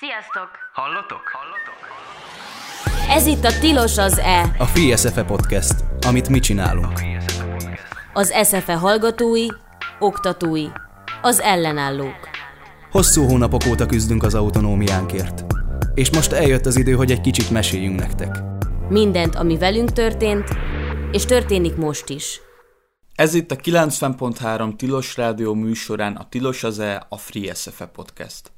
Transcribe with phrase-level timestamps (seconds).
[0.00, 0.48] Sziasztok!
[0.72, 1.22] Hallotok?
[1.32, 1.78] Hallotok?
[3.10, 5.74] Ez itt a Tilos az E, A Free SFE Podcast,
[6.06, 7.00] amit mi csinálunk.
[8.12, 9.46] az SFE hallgatói,
[9.98, 10.66] oktatói,
[11.22, 12.28] az ellenállók.
[12.90, 15.44] Hosszú hónapok óta küzdünk az autonómiánkért.
[15.94, 18.36] És most eljött az idő, hogy egy kicsit meséljünk nektek.
[18.88, 20.48] Mindent, ami velünk történt,
[21.12, 22.40] és történik most is.
[23.14, 28.52] Ez itt a 90.3 Tilos Rádió műsorán a Tilos az E, a Free SFE Podcast.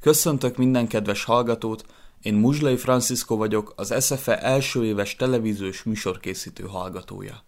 [0.00, 1.84] Köszöntök minden kedves hallgatót,
[2.22, 7.44] én Muzslai Francisco vagyok, az SFE első éves televíziós műsorkészítő hallgatója.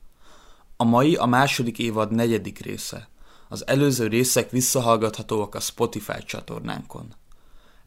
[0.77, 3.09] A mai a második évad negyedik része.
[3.49, 7.15] Az előző részek visszahallgathatóak a Spotify csatornánkon.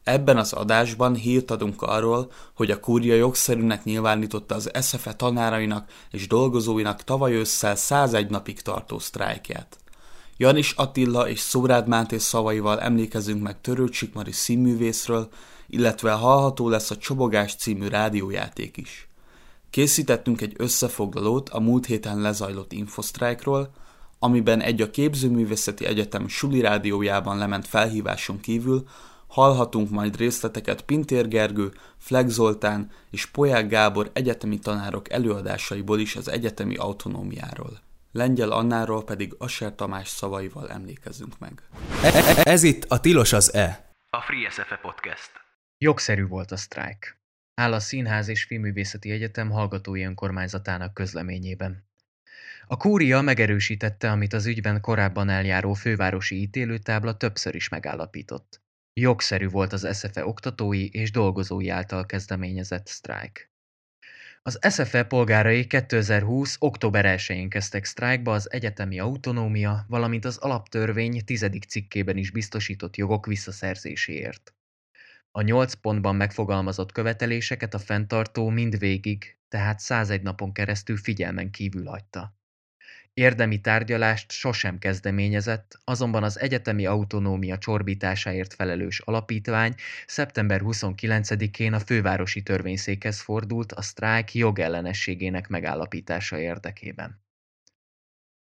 [0.04, 6.28] Ebben az adásban hírt adunk arról, hogy a kúria jogszerűnek nyilvánította az SFE tanárainak és
[6.28, 9.83] dolgozóinak tavaly ősszel 101 napig tartó sztrájkját.
[10.44, 15.30] Janis Attila és Szórád Máté szavaival emlékezünk meg Törőcsik Mari színművészről,
[15.68, 19.08] illetve hallható lesz a Csobogás című rádiójáték is.
[19.70, 23.70] Készítettünk egy összefoglalót a múlt héten lezajlott infosztrájkról,
[24.20, 28.84] amiben egy a Képzőművészeti Egyetem Suli rádiójában lement felhíváson kívül
[29.28, 36.28] hallhatunk majd részleteket Pintér Gergő, Fleck Zoltán és Poják Gábor egyetemi tanárok előadásaiból is az
[36.28, 37.82] egyetemi autonómiáról.
[38.16, 41.62] Lengyel Annáról pedig Asser Tamás szavaival emlékezünk meg.
[42.44, 43.92] Ez itt a Tilos az E.
[44.10, 45.32] A Free SFE Podcast.
[45.78, 47.18] Jogszerű volt a sztrájk.
[47.54, 51.88] Áll a Színház és Filmművészeti Egyetem hallgatói önkormányzatának közleményében.
[52.68, 58.62] A kúria megerősítette, amit az ügyben korábban eljáró fővárosi ítélőtábla többször is megállapított.
[58.94, 63.53] Jogszerű volt az SFE oktatói és dolgozói által kezdeményezett sztrájk.
[64.46, 66.56] Az SFE polgárai 2020.
[66.60, 73.26] október 1-én kezdtek sztrájkba az egyetemi autonómia, valamint az alaptörvény tizedik cikkében is biztosított jogok
[73.26, 74.56] visszaszerzéséért.
[75.32, 82.38] A nyolc pontban megfogalmazott követeléseket a fenntartó mindvégig, tehát 101 napon keresztül figyelmen kívül hagyta.
[83.14, 89.76] Érdemi tárgyalást sosem kezdeményezett, azonban az egyetemi autonómia csorbításáért felelős alapítvány
[90.06, 97.22] szeptember 29-én a fővárosi törvényszékhez fordult a sztrájk jogellenességének megállapítása érdekében.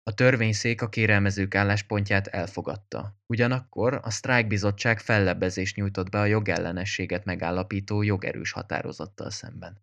[0.02, 3.18] A törvényszék a kérelmezők álláspontját elfogadta.
[3.26, 9.82] Ugyanakkor a sztrájkbizottság fellebbezést nyújtott be a jogellenességet megállapító jogerős határozattal szemben.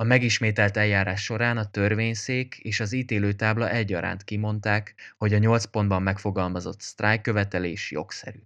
[0.00, 6.02] A megismételt eljárás során a törvényszék és az ítélőtábla egyaránt kimondták, hogy a nyolc pontban
[6.02, 8.38] megfogalmazott sztrájkkövetelés jogszerű.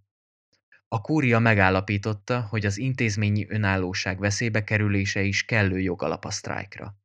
[0.88, 6.96] A kúria megállapította, hogy az intézményi önállóság veszélybe kerülése is kellő jogalap a sztrájkra.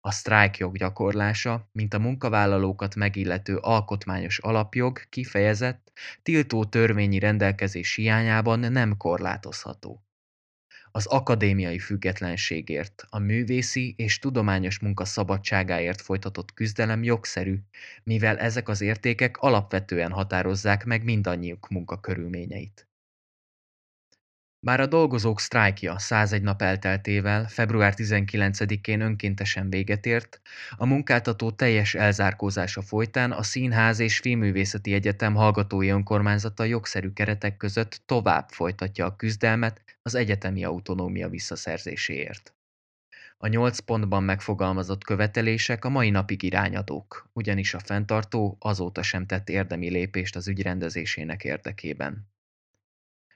[0.00, 8.96] A sztrájkjog gyakorlása, mint a munkavállalókat megillető alkotmányos alapjog kifejezett, tiltó törvényi rendelkezés hiányában nem
[8.96, 10.03] korlátozható
[10.96, 17.58] az akadémiai függetlenségért, a művészi és tudományos munka szabadságáért folytatott küzdelem jogszerű,
[18.02, 22.88] mivel ezek az értékek alapvetően határozzák meg mindannyiuk munkakörülményeit.
[24.60, 30.40] Bár a dolgozók sztrájkja 101 nap elteltével február 19-én önkéntesen véget ért,
[30.76, 38.02] a munkáltató teljes elzárkózása folytán a Színház és Filmművészeti Egyetem hallgatói önkormányzata jogszerű keretek között
[38.06, 42.54] tovább folytatja a küzdelmet az egyetemi autonómia visszaszerzéséért.
[43.36, 49.48] A nyolc pontban megfogalmazott követelések a mai napig irányadók, ugyanis a fenntartó azóta sem tett
[49.48, 52.28] érdemi lépést az ügy rendezésének érdekében.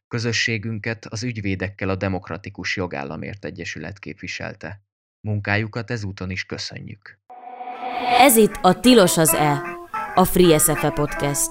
[0.08, 4.82] Közösségünket az ügyvédekkel a Demokratikus Jogállamért Egyesület képviselte.
[5.20, 7.18] Munkájukat ezúton is köszönjük.
[8.18, 9.62] Ez itt a Tilos az E,
[10.14, 11.50] a Free SFE Podcast.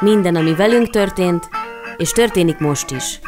[0.00, 1.48] Minden, ami velünk történt,
[1.96, 3.20] és történik most is.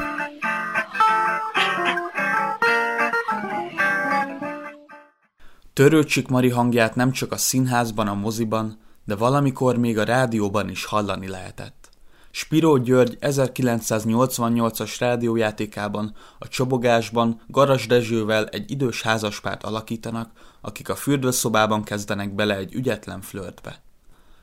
[5.80, 10.84] Törőcsik Mari hangját nem csak a színházban, a moziban, de valamikor még a rádióban is
[10.84, 11.88] hallani lehetett.
[12.30, 20.30] Spiró György 1988-as rádiójátékában, a Csobogásban Garas Dezsővel egy idős házaspárt alakítanak,
[20.60, 23.80] akik a fürdőszobában kezdenek bele egy ügyetlen flörtbe.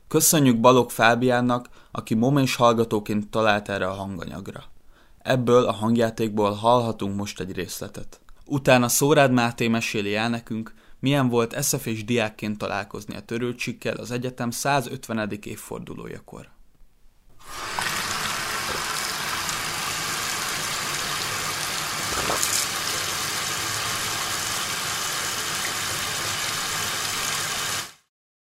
[0.08, 4.64] Köszönjük Balog Fábiánnak, aki momens hallgatóként talált erre a hanganyagra.
[5.22, 8.20] Ebből a hangjátékból hallhatunk most egy részletet.
[8.46, 14.12] Utána Szórád Máté meséli el nekünk, milyen volt SF és diákként találkozni a törőcsikkel az
[14.12, 15.40] egyetem 150.
[15.44, 16.50] évfordulójakor.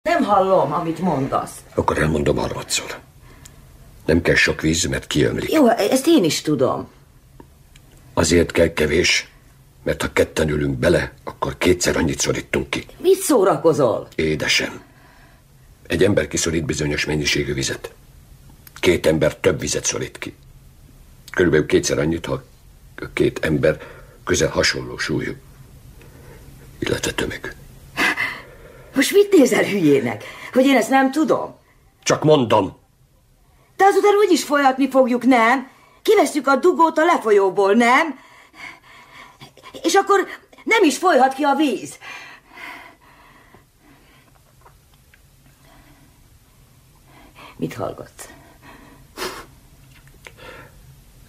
[0.02, 1.64] Nem hallom, amit mondasz.
[1.74, 2.98] Akkor elmondom harmadszor.
[4.04, 5.52] Nem kell sok víz, mert kiömlik.
[5.52, 6.88] Jó, ezt én is tudom.
[8.14, 9.28] Azért kell kevés,
[9.84, 12.86] mert ha ketten ülünk bele, akkor kétszer annyit szorítunk ki.
[12.98, 14.08] Mit szórakozol?
[14.14, 14.82] Édesem,
[15.86, 17.92] egy ember kiszorít bizonyos mennyiségű vizet.
[18.80, 20.34] Két ember több vizet szorít ki.
[21.32, 22.42] Körülbelül kétszer annyit, ha
[23.12, 23.80] két ember
[24.24, 25.32] közel hasonló súlyú,
[26.78, 27.48] illetve tömegű.
[28.94, 30.24] Most mit nézel hülyének?
[30.52, 31.54] Hogy én ezt nem tudom?
[32.02, 32.76] Csak mondom,
[33.76, 35.68] De azután úgyis folyatni fogjuk, nem?
[36.02, 38.18] Kivesztjük a dugót a lefolyóból, nem?
[39.82, 40.28] És akkor
[40.64, 41.98] nem is folyhat ki a víz.
[47.56, 48.28] Mit hallgatsz?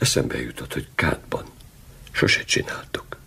[0.05, 1.45] eszembe jutott, hogy kádban
[2.11, 3.17] sose csináltuk.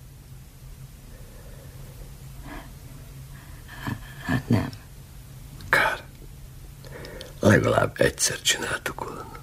[4.24, 4.70] Hát nem.
[5.68, 6.04] Kár.
[7.40, 9.38] Legalább egyszer csináltuk volna.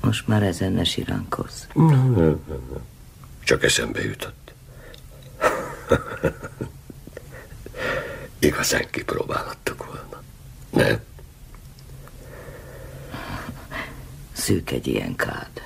[0.00, 1.64] Most már ezen ne siránkozz.
[3.50, 4.52] Csak eszembe jutott.
[8.38, 10.22] Igazán kipróbálhattuk volna.
[10.70, 11.00] Nem?
[14.32, 15.62] Szűk egy ilyen kád.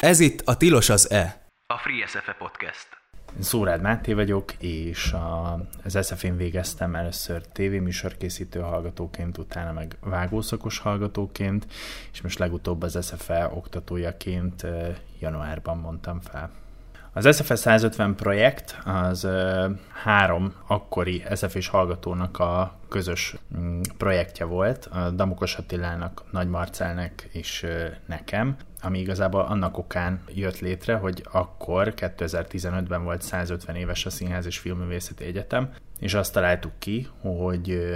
[0.00, 1.48] Ez itt a Tilos az E.
[1.66, 3.03] A Free SFE Podcast.
[3.38, 11.66] Szórád Máté vagyok, és a, az SF-én végeztem először tévéműsorkészítő hallgatóként, utána meg vágószakos hallgatóként,
[12.12, 14.66] és most legutóbb az SFE oktatójaként
[15.20, 16.50] januárban mondtam fel.
[17.12, 19.28] Az SFE 150 projekt az
[20.02, 27.28] három akkori SF és hallgatónak a közös mm, projektje volt, a Damokos Attilának, Nagy Marcelnek
[27.32, 27.66] és
[28.06, 34.46] nekem, ami igazából annak okán jött létre, hogy akkor 2015-ben volt 150 éves a Színház
[34.46, 35.70] és Filmművészeti Egyetem,
[36.00, 37.92] és azt találtuk ki, hogy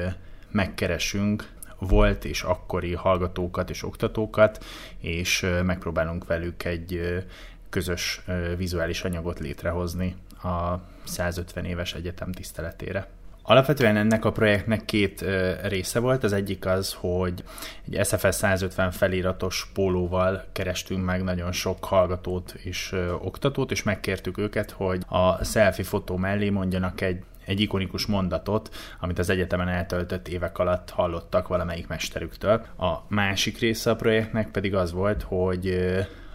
[0.50, 1.48] megkeresünk
[1.78, 4.64] volt és akkori hallgatókat és oktatókat,
[5.00, 7.24] és megpróbálunk velük egy
[7.68, 8.22] közös
[8.56, 10.74] vizuális anyagot létrehozni a
[11.04, 13.08] 150 éves egyetem tiszteletére.
[13.48, 15.24] Alapvetően ennek a projektnek két
[15.62, 16.24] része volt.
[16.24, 17.44] Az egyik az, hogy
[17.90, 24.70] egy SFS 150 feliratos pólóval kerestünk meg nagyon sok hallgatót és oktatót, és megkértük őket,
[24.70, 30.58] hogy a selfie fotó mellé mondjanak egy egy ikonikus mondatot, amit az egyetemen eltöltött évek
[30.58, 32.66] alatt hallottak valamelyik mesterüktől.
[32.78, 35.94] A másik része a projektnek pedig az volt, hogy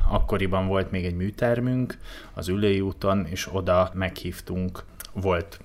[0.10, 1.98] akkoriban volt még egy műtermünk
[2.34, 4.84] az Ülői úton, és oda meghívtunk,
[5.14, 5.60] volt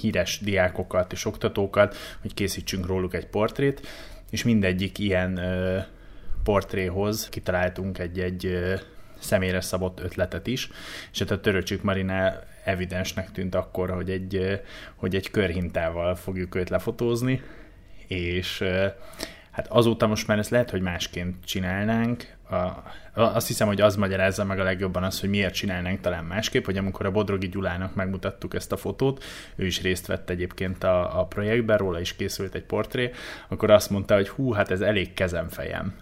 [0.00, 3.86] híres diákokat és oktatókat, hogy készítsünk róluk egy portrét,
[4.30, 5.78] és mindegyik ilyen ö,
[6.44, 8.74] portréhoz kitaláltunk egy-egy ö,
[9.18, 10.70] személyre szabott ötletet is,
[11.12, 12.32] és hát a Töröcsük Marina
[12.64, 14.54] evidensnek tűnt akkor, hogy egy, ö,
[14.94, 17.42] hogy egy körhintával fogjuk őt lefotózni,
[18.06, 18.86] és ö,
[19.50, 22.34] hát azóta most már ezt lehet, hogy másként csinálnánk.
[22.50, 22.54] A,
[23.16, 26.76] azt hiszem, hogy az magyarázza meg a legjobban az, hogy miért csinálnánk talán másképp, hogy
[26.76, 29.24] amikor a Bodrogi Gyulának megmutattuk ezt a fotót,
[29.56, 33.10] ő is részt vett egyébként a, a projektben, róla is készült egy portré,
[33.48, 35.94] akkor azt mondta, hogy hú, hát ez elég kezemfejem.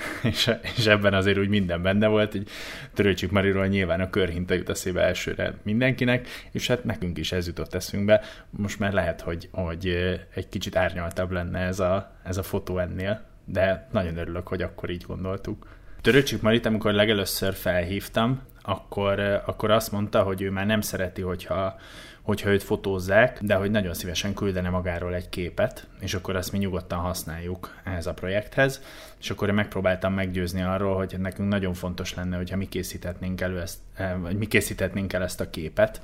[0.30, 2.48] és, és ebben azért úgy minden benne volt, hogy
[2.94, 7.74] Törőcsik Mariról nyilván a körhinta jut eszébe elsőre mindenkinek, és hát nekünk is ez jutott
[7.74, 8.22] eszünkbe.
[8.50, 9.86] Most már lehet, hogy, hogy
[10.34, 14.90] egy kicsit árnyaltabb lenne ez a, ez a fotó ennél, de nagyon örülök, hogy akkor
[14.90, 15.66] így gondoltuk.
[16.02, 21.76] Törőcsik Marit, amikor legelőször felhívtam, akkor, akkor azt mondta, hogy ő már nem szereti, hogyha,
[22.22, 26.58] hogyha őt fotózzák, de hogy nagyon szívesen küldene magáról egy képet, és akkor azt mi
[26.58, 28.82] nyugodtan használjuk ehhez a projekthez,
[29.20, 33.60] és akkor én megpróbáltam meggyőzni arról, hogy nekünk nagyon fontos lenne, hogyha mi készíthetnénk, elő
[33.60, 33.78] ezt,
[34.20, 36.02] vagy mi készíthetnénk el ezt a képet,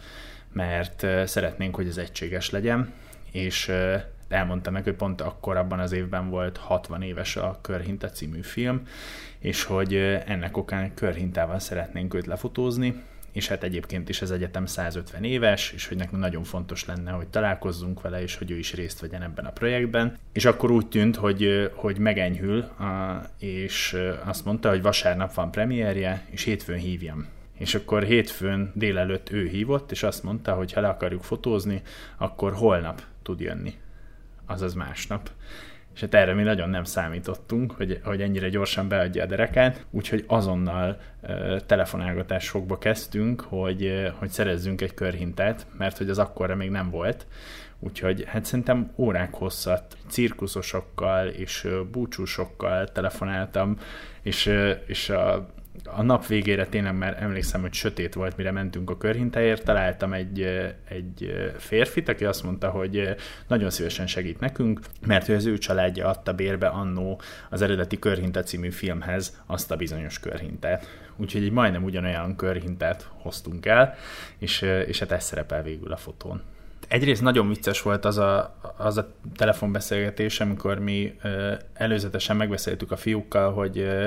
[0.52, 2.93] mert szeretnénk, hogy ez egységes legyen,
[3.33, 3.73] és
[4.29, 8.83] elmondta meg, hogy pont akkor abban az évben volt 60 éves a Körhinta című film,
[9.39, 9.95] és hogy
[10.27, 15.89] ennek okán körhintával szeretnénk őt lefotózni, és hát egyébként is az egyetem 150 éves, és
[15.89, 19.45] hogy nekünk nagyon fontos lenne, hogy találkozzunk vele, és hogy ő is részt vegyen ebben
[19.45, 20.17] a projektben.
[20.33, 22.65] És akkor úgy tűnt, hogy, hogy megenyhül,
[23.39, 27.27] és azt mondta, hogy vasárnap van premierje, és hétfőn hívjam.
[27.59, 31.83] És akkor hétfőn délelőtt ő hívott, és azt mondta, hogy ha le akarjuk fotózni,
[32.17, 33.75] akkor holnap tud jönni
[34.49, 35.31] azaz másnap.
[35.95, 40.25] És hát erre mi nagyon nem számítottunk, hogy, hogy ennyire gyorsan beadja a derekát, úgyhogy
[40.26, 46.71] azonnal uh, telefonálgatásokba kezdtünk, hogy, uh, hogy szerezzünk egy körhintát, mert hogy az akkorra még
[46.71, 47.26] nem volt.
[47.78, 53.76] Úgyhogy hát szerintem órák hosszat cirkuszosokkal és búcsúsokkal telefonáltam,
[54.23, 54.52] és,
[54.87, 55.49] és a
[55.85, 60.41] a nap végére tényleg már emlékszem, hogy sötét volt, mire mentünk a körhintáért, találtam egy,
[60.89, 63.15] egy férfit, aki azt mondta, hogy
[63.47, 67.21] nagyon szívesen segít nekünk, mert ő az ő családja adta bérbe annó
[67.51, 70.87] az eredeti Körhinta című filmhez azt a bizonyos körhintát.
[71.17, 73.95] Úgyhogy egy majdnem ugyanolyan körhintát hoztunk el,
[74.39, 76.43] és, és hát ez szerepel végül a fotón
[76.89, 82.97] egyrészt nagyon vicces volt az a, az a telefonbeszélgetés, amikor mi ö, előzetesen megbeszéltük a
[82.97, 84.07] fiúkkal, hogy ö,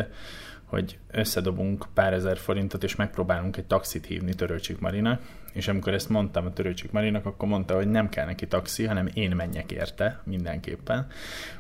[0.72, 5.22] hogy összedobunk pár ezer forintot, és megpróbálunk egy taxit hívni Törőcsik Marinak,
[5.54, 9.10] és amikor ezt mondtam a Törőcsik Marinak, akkor mondta, hogy nem kell neki taxi, hanem
[9.14, 11.08] én menjek érte mindenképpen.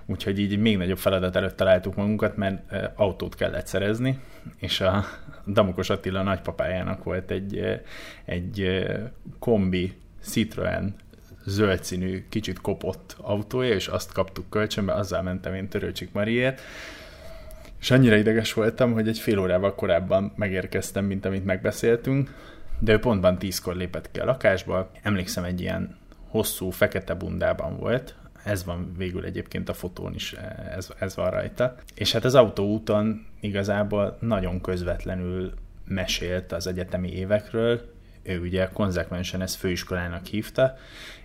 [0.06, 4.20] Úgyhogy így még nagyobb feladat előtt találtuk magunkat, mert autót kellett szerezni,
[4.58, 5.06] és a
[5.48, 7.82] Damokos Attila nagypapájának volt egy,
[8.26, 8.86] egy
[9.40, 10.96] kombi Citroen
[11.46, 16.62] zöld színű, kicsit kopott autója, és azt kaptuk kölcsönbe, azzal mentem én Törőcsik Mariért,
[17.82, 22.34] és annyira ideges voltam, hogy egy fél órával korábban megérkeztem, mint amit megbeszéltünk,
[22.80, 24.92] de ő pontban tízkor lépett ki a lakásba.
[25.02, 25.98] Emlékszem, egy ilyen
[26.28, 30.36] hosszú, fekete bundában volt, ez van végül egyébként a fotón is,
[30.76, 31.76] ez, ez van rajta.
[31.96, 35.54] És hát az autóúton igazából nagyon közvetlenül
[35.86, 37.82] mesélt az egyetemi évekről,
[38.24, 40.76] ő ugye konzekvensen ezt főiskolának hívta,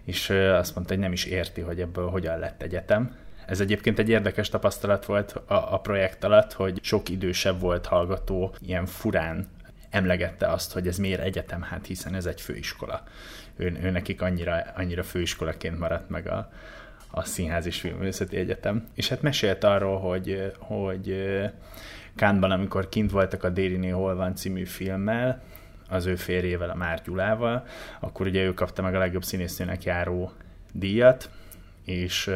[0.05, 4.09] és azt mondta, hogy nem is érti, hogy ebből hogyan lett egyetem, ez egyébként egy
[4.09, 9.49] érdekes tapasztalat volt a, a projekt alatt, hogy sok idősebb volt hallgató ilyen furán
[9.91, 13.03] emlegette azt, hogy ez miért egyetem, hát hiszen ez egy főiskola.
[13.57, 16.51] Ő, ő nekik annyira, annyira főiskolaként maradt meg a,
[17.11, 18.87] a Színház és Filmvészeti Egyetem.
[18.95, 21.33] És hát mesélt arról, hogy, hogy
[22.17, 25.43] Kánban, amikor kint voltak a Dériné Hol van című filmmel,
[25.89, 27.67] az ő férjével, a Már Gyulával,
[28.01, 30.33] akkor ugye ő kapta meg a legjobb színésznőnek járó
[30.73, 31.31] díjat,
[31.85, 32.31] és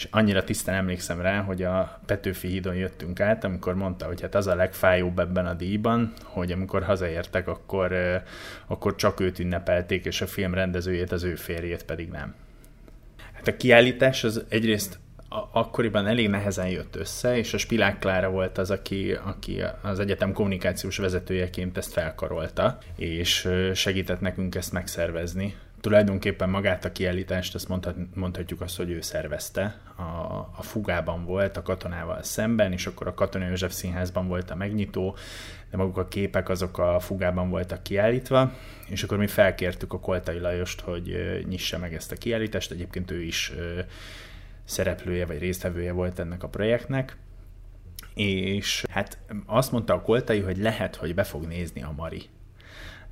[0.00, 4.34] és annyira tisztán emlékszem rá, hogy a Petőfi hídon jöttünk át, amikor mondta, hogy hát
[4.34, 7.94] az a legfájóbb ebben a díjban, hogy amikor hazaértek, akkor,
[8.66, 12.34] akkor csak őt ünnepelték, és a film rendezőjét, az ő férjét pedig nem.
[13.32, 14.98] Hát a kiállítás az egyrészt
[15.52, 20.32] akkoriban elég nehezen jött össze, és a Spilák Klára volt az, aki, aki az egyetem
[20.32, 27.96] kommunikációs vezetőjeként ezt felkarolta, és segített nekünk ezt megszervezni tulajdonképpen magát a kiállítást, azt mondhat,
[28.14, 29.80] mondhatjuk azt, hogy ő szervezte.
[29.96, 30.02] A,
[30.56, 35.16] a fugában volt a katonával szemben, és akkor a Katona József Színházban volt a megnyitó,
[35.70, 38.52] de maguk a képek azok a fugában voltak kiállítva,
[38.88, 41.16] és akkor mi felkértük a Koltai Lajost, hogy
[41.48, 43.52] nyissa meg ezt a kiállítást, egyébként ő is
[44.64, 47.16] szereplője vagy résztvevője volt ennek a projektnek,
[48.14, 52.22] és hát azt mondta a Koltai, hogy lehet, hogy be fog nézni a Mari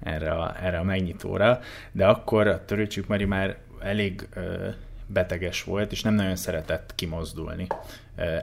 [0.02, 1.60] erre a, erre a megnyitóra,
[1.92, 4.68] de akkor a Törőcsük Mari már elég ö,
[5.06, 7.66] beteges volt, és nem nagyon szeretett kimozdulni.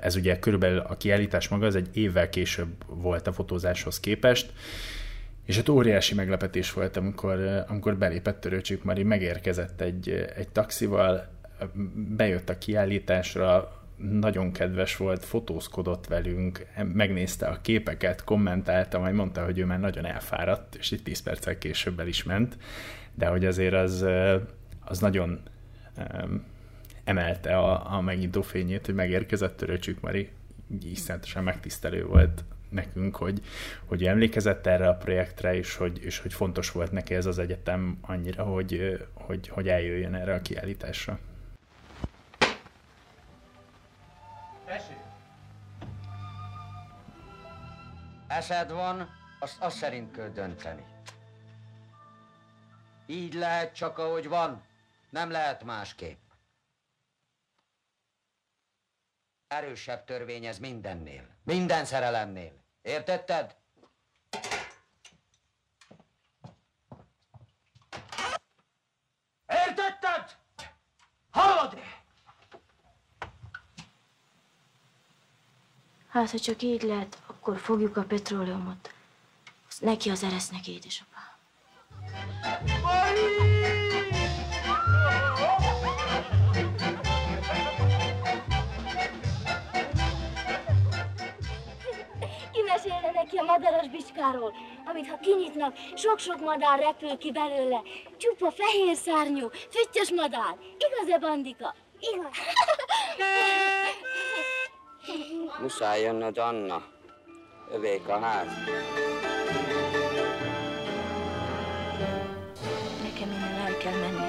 [0.02, 4.54] Ez ugye körülbelül a kiállítás maga az egy évvel később volt a fotózáshoz képest,
[5.46, 11.28] és hát óriási meglepetés volt, amikor, amikor belépett Törőcsük Mari, megérkezett egy, egy taxival,
[11.96, 19.60] bejött a kiállításra, nagyon kedves volt, fotózkodott velünk, megnézte a képeket, kommentálta, majd mondta, hogy
[19.60, 22.58] ő már nagyon elfáradt, és itt 10 perccel később el is ment,
[23.14, 24.06] de hogy azért az,
[24.80, 25.40] az nagyon
[27.04, 30.30] emelte a, a megnyitó fényét, hogy megérkezett Töröcsük Mari,
[30.84, 33.42] iszonyatosan megtisztelő volt nekünk, hogy,
[33.86, 37.98] hogy emlékezett erre a projektre, és hogy, és hogy fontos volt neki ez az egyetem
[38.02, 41.20] annyira, hogy, hogy, hogy eljöjjön erre a kiállításra.
[48.28, 50.86] Eszed van, azt azt szerint kell dönteni.
[53.06, 54.66] Így lehet csak, ahogy van,
[55.10, 56.20] nem lehet másképp.
[59.48, 62.64] Erősebb törvény ez mindennél, minden szerelemnél.
[62.82, 63.56] Értetted?
[69.48, 70.38] Értetted?
[71.32, 71.80] Hallod?
[76.16, 78.94] Hát, ha csak így lehet, akkor fogjuk a petróleumot.
[79.68, 81.38] Azt neki az eresznek, édesapá.
[92.52, 94.54] Kimesélne neki a madaras bicskáról,
[94.86, 97.82] amit ha kinyitnak, sok-sok madár repül ki belőle.
[98.18, 100.58] Csupa fehér szárnyú, füttyös madár.
[100.78, 101.76] Igaz-e, Bandika?
[102.00, 102.38] Igaz.
[105.62, 106.84] Muszáj jönnöd, Anna.
[107.72, 108.48] Övék a ház.
[113.04, 114.25] Nekem innen el kell menni.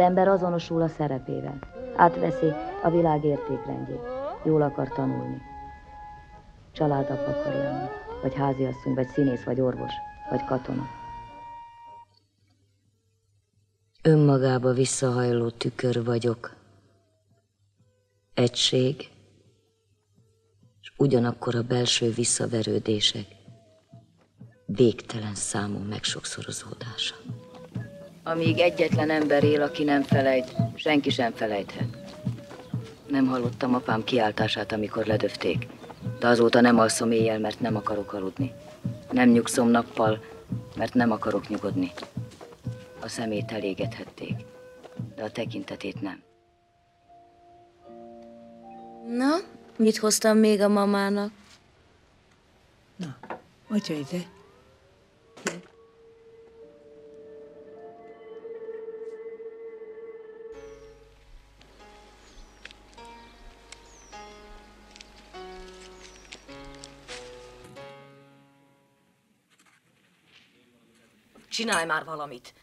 [0.00, 1.58] Ember azonosul a szerepével.
[1.96, 2.52] Átveszi
[2.82, 4.00] a világ értékrendjét.
[4.44, 5.40] Jól akar tanulni.
[6.72, 7.88] Családap akar lenni.
[8.22, 9.92] Vagy háziasszony, vagy színész, vagy orvos,
[10.30, 10.82] vagy katona.
[14.02, 16.56] Önmagába visszahajló tükör vagyok.
[18.34, 18.96] Egység,
[20.80, 23.26] és ugyanakkor a belső visszaverődések
[24.66, 27.14] végtelen számú megsokszorozódása.
[28.30, 31.86] Amíg egyetlen ember él, aki nem felejt, senki sem felejthet.
[33.06, 35.66] Nem hallottam apám kiáltását, amikor ledöfték,
[36.18, 38.52] de azóta nem alszom éjjel, mert nem akarok aludni.
[39.10, 40.24] Nem nyugszom nappal,
[40.76, 41.92] mert nem akarok nyugodni.
[43.00, 44.34] A szemét elégethették,
[45.16, 46.22] de a tekintetét nem.
[49.08, 49.36] Na,
[49.76, 51.30] mit hoztam még a mamának?
[53.68, 54.39] Atya ide.
[71.60, 72.54] Csinálj már valamit.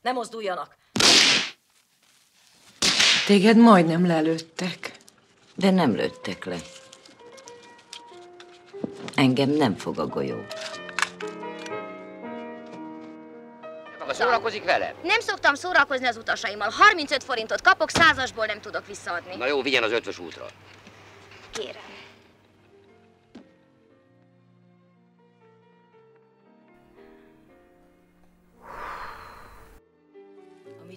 [0.00, 0.76] Ne mozduljanak.
[3.26, 4.96] Téged majdnem lelőttek.
[5.54, 6.56] De nem lőttek le.
[9.14, 10.46] Engem nem fog a golyó.
[13.98, 14.94] Maga szórakozik vele?
[15.02, 16.70] Nem szoktam szórakozni az utasaimmal.
[16.70, 19.36] 35 forintot kapok, százasból nem tudok visszaadni.
[19.36, 20.46] Na jó, vigyen az ötvös útra.
[21.50, 21.82] Kérem.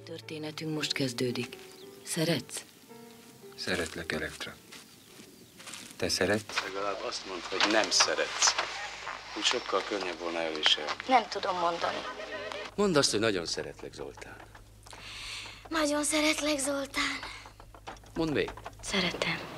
[0.05, 1.57] Történetünk most kezdődik.
[2.03, 2.63] Szeretsz?
[3.55, 4.55] Szeretlek, Elektra.
[5.95, 6.63] Te szeretsz?
[6.63, 8.55] Legalább azt mondd, hogy nem szeretsz.
[9.37, 10.91] Úgy sokkal könnyebb volna elviselni.
[11.07, 11.97] Nem tudom mondani.
[12.75, 14.37] Mondd azt, hogy nagyon szeretlek, Zoltán.
[15.69, 17.19] Nagyon szeretlek, Zoltán.
[18.13, 18.51] Mondd még.
[18.81, 19.54] Szeretem.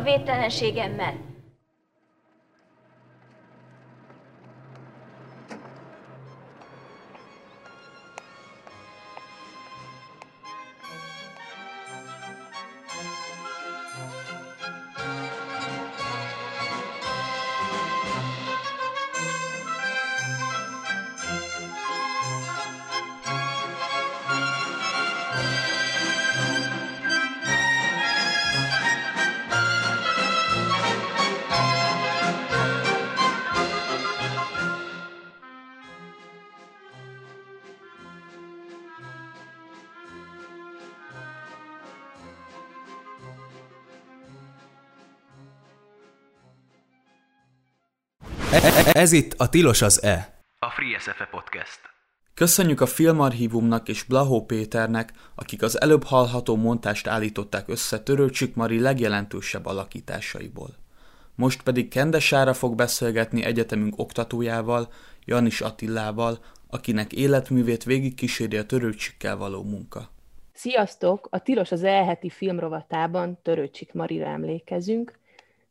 [0.00, 1.29] A védtelenségemmel.
[48.92, 50.42] Ez itt a Tilos az E.
[50.58, 51.80] A Free SFE Podcast.
[52.34, 58.80] Köszönjük a Filmarchívumnak és Blahó Péternek, akik az előbb hallható montást állították össze Törőcsik Mari
[58.80, 60.68] legjelentősebb alakításaiból.
[61.34, 64.92] Most pedig Kendesára fog beszélgetni egyetemünk oktatójával,
[65.24, 66.38] Janis Attillával,
[66.70, 70.10] akinek életművét végig kíséri a törőcsikkel való munka.
[70.52, 71.28] Sziasztok!
[71.30, 75.18] A Tilos az elheti filmrovatában Törőcsik Marira emlékezünk.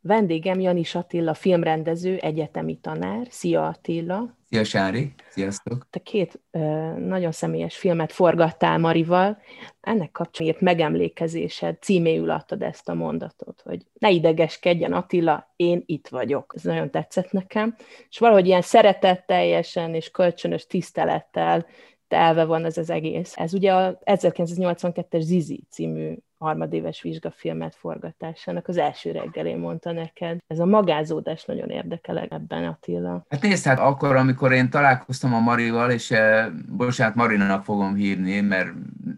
[0.10, 3.28] Vendégem Janis Attila, filmrendező, egyetemi tanár.
[3.30, 4.36] Szia Attila!
[4.50, 5.14] Szia Sári!
[5.30, 5.88] Sziasztok!
[5.90, 6.60] Te két ö,
[7.00, 9.38] nagyon személyes filmet forgattál Marival.
[9.82, 16.54] Ennek írt megemlékezésed, címéül adtad ezt a mondatot, hogy ne idegeskedjen Attila, én itt vagyok.
[16.56, 17.76] Ez nagyon tetszett nekem.
[18.10, 21.66] És valahogy ilyen szeretetteljesen és kölcsönös tisztelettel
[22.08, 23.38] telve van ez az egész.
[23.38, 30.38] Ez ugye a 1982-es Zizi című harmadéves vizsgafilmet forgatásának az első reggelén mondta neked.
[30.48, 33.26] Ez a magázódás nagyon érdekel ebben, Attila.
[33.30, 38.40] Hát nézd, hát akkor, amikor én találkoztam a Marival, és eh, bocsánat, Marinak fogom hívni,
[38.40, 38.70] mert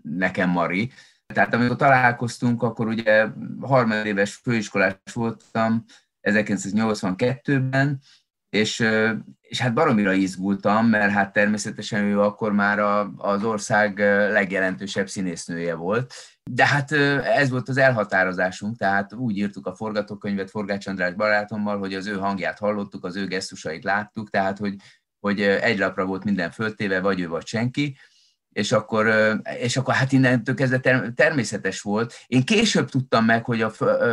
[0.03, 0.91] nekem Mari,
[1.33, 3.27] tehát amikor találkoztunk, akkor ugye
[3.61, 5.83] harmadéves főiskolás voltam
[6.21, 7.99] 1982-ben,
[8.49, 8.83] és,
[9.51, 13.99] és hát baromira izgultam, mert hát természetesen ő akkor már a, az ország
[14.31, 16.13] legjelentősebb színésznője volt.
[16.51, 21.93] De hát ez volt az elhatározásunk, tehát úgy írtuk a forgatókönyvet Forgács András barátommal, hogy
[21.93, 24.75] az ő hangját hallottuk, az ő gesztusait láttuk, tehát hogy,
[25.19, 27.97] hogy egy lapra volt minden föltéve, vagy ő, vagy senki,
[28.51, 29.13] és akkor,
[29.59, 32.13] és akkor hát innentől kezdve természetes volt.
[32.27, 33.71] Én később tudtam meg, hogy a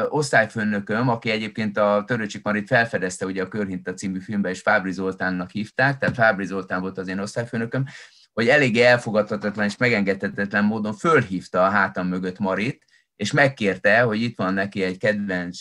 [0.09, 5.51] osztályfőnököm, aki egyébként a Törőcsik Marit felfedezte ugye a Körhinta című filmben, és Fábri Zoltánnak
[5.51, 7.85] hívták, tehát Fábri Zoltán volt az én osztályfőnököm,
[8.33, 12.85] hogy eléggé elfogadhatatlan és megengedhetetlen módon fölhívta a hátam mögött Marit,
[13.17, 15.59] és megkérte, hogy itt van neki egy kedvenc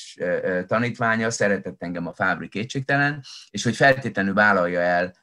[0.67, 5.13] tanítványa, szeretett engem a Fábri kétségtelen, és hogy feltétlenül vállalja el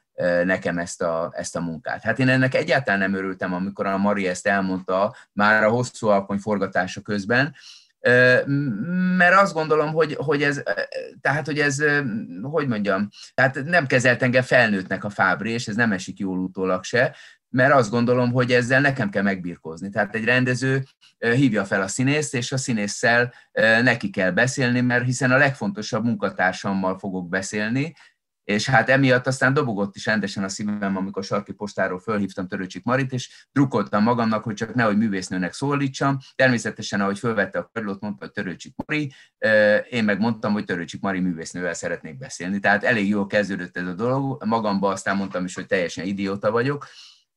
[0.43, 2.03] nekem ezt a, ezt a munkát.
[2.03, 6.37] Hát én ennek egyáltalán nem örültem, amikor a Mari ezt elmondta már a hosszú alkony
[6.37, 7.55] forgatása közben,
[9.17, 10.63] mert azt gondolom, hogy, hogy ez,
[11.21, 11.83] tehát, hogy ez,
[12.41, 16.83] hogy mondjam, tehát nem kezelt engem felnőttnek a Fábri, és ez nem esik jól utólag
[16.83, 17.15] se,
[17.49, 19.89] mert azt gondolom, hogy ezzel nekem kell megbirkózni.
[19.89, 20.83] Tehát egy rendező
[21.17, 23.33] hívja fel a színészt, és a színésszel
[23.81, 27.93] neki kell beszélni, mert hiszen a legfontosabb munkatársammal fogok beszélni,
[28.45, 33.11] és hát emiatt aztán dobogott is rendesen a szívem, amikor Sarki postáról fölhívtam Törőcsik Marit,
[33.11, 36.17] és drukkoltam magamnak, hogy csak nehogy művésznőnek szólítsam.
[36.35, 39.13] Természetesen, ahogy fölvette a körülött, mondta, hogy Törőcsik Mari,
[39.89, 42.59] én meg mondtam, hogy Törőcsik Mari művésznővel szeretnék beszélni.
[42.59, 44.43] Tehát elég jól kezdődött ez a dolog.
[44.45, 46.87] Magamba aztán mondtam is, hogy teljesen idióta vagyok,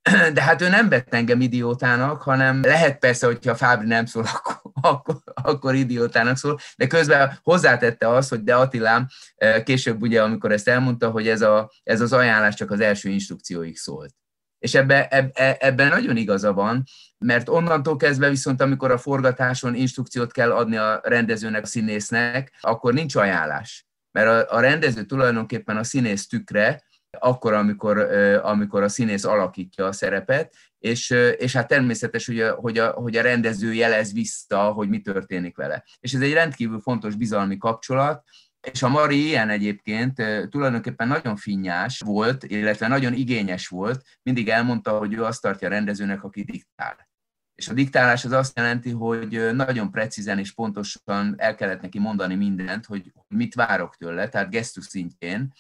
[0.35, 4.61] de hát ő nem vett engem idiótának, hanem lehet persze, hogyha Fábri nem szól, akkor,
[4.81, 10.53] akkor, akkor idiótának szól, de közben hozzátette azt, hogy de Attilám eh, később ugye, amikor
[10.53, 14.15] ezt elmondta, hogy ez, a, ez az ajánlás csak az első instrukcióig szólt.
[14.59, 16.83] És ebbe, ebbe, ebben nagyon igaza van,
[17.19, 22.93] mert onnantól kezdve viszont, amikor a forgatáson instrukciót kell adni a rendezőnek, a színésznek, akkor
[22.93, 23.87] nincs ajánlás.
[24.13, 26.83] Mert a, a rendező tulajdonképpen a színész tükre,
[27.19, 27.99] akkor, amikor,
[28.43, 33.17] amikor a színész alakítja a szerepet, és, és hát természetes, hogy a, hogy, a, hogy
[33.17, 35.85] a rendező jelez vissza, hogy mi történik vele.
[36.01, 38.25] És ez egy rendkívül fontos bizalmi kapcsolat,
[38.73, 44.99] és a Mari ilyen egyébként tulajdonképpen nagyon finnyás volt, illetve nagyon igényes volt, mindig elmondta,
[44.99, 47.09] hogy ő azt tartja a rendezőnek, aki diktál.
[47.55, 52.35] És a diktálás az azt jelenti, hogy nagyon precízen és pontosan el kellett neki mondani
[52.35, 55.53] mindent, hogy mit várok tőle, tehát gesztus szintjén,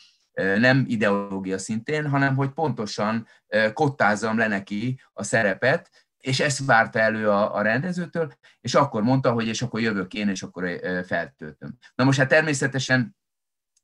[0.59, 3.27] nem ideológia szintén, hanem hogy pontosan
[3.73, 9.33] kottázzam le neki a szerepet, és ezt várta elő a, a rendezőtől, és akkor mondta,
[9.33, 11.79] hogy és akkor jövök én, és akkor feltöltöm.
[11.95, 13.17] Na most hát természetesen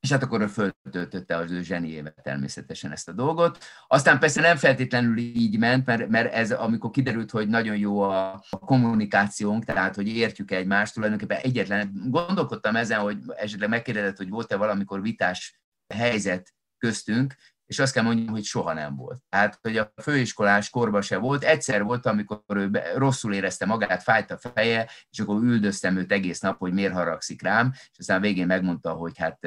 [0.04, 3.58] és hát akkor ő föltöltötte az ő zseniével természetesen ezt a dolgot.
[3.86, 8.44] Aztán persze nem feltétlenül így ment, mert, mert ez amikor kiderült, hogy nagyon jó a,
[8.50, 15.02] kommunikációnk, tehát hogy értjük egymást, tulajdonképpen egyetlen, gondolkodtam ezen, hogy esetleg megkérdezett, hogy volt-e valamikor
[15.02, 17.34] vitás helyzet köztünk,
[17.66, 19.20] és azt kell mondjam, hogy soha nem volt.
[19.28, 21.44] Tehát, hogy a főiskolás korban se volt.
[21.44, 26.40] Egyszer volt, amikor ő rosszul érezte magát, fájt a feje, és akkor üldöztem őt egész
[26.40, 29.38] nap, hogy miért haragszik rám, és aztán végén megmondta, hogy hát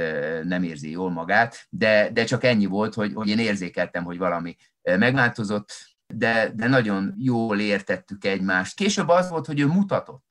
[0.43, 4.55] nem érzi jól magát, de, de csak ennyi volt, hogy, hogy én érzékeltem, hogy valami
[4.81, 5.71] megváltozott,
[6.13, 8.75] de, de nagyon jól értettük egymást.
[8.75, 10.26] Később az volt, hogy ő mutatott.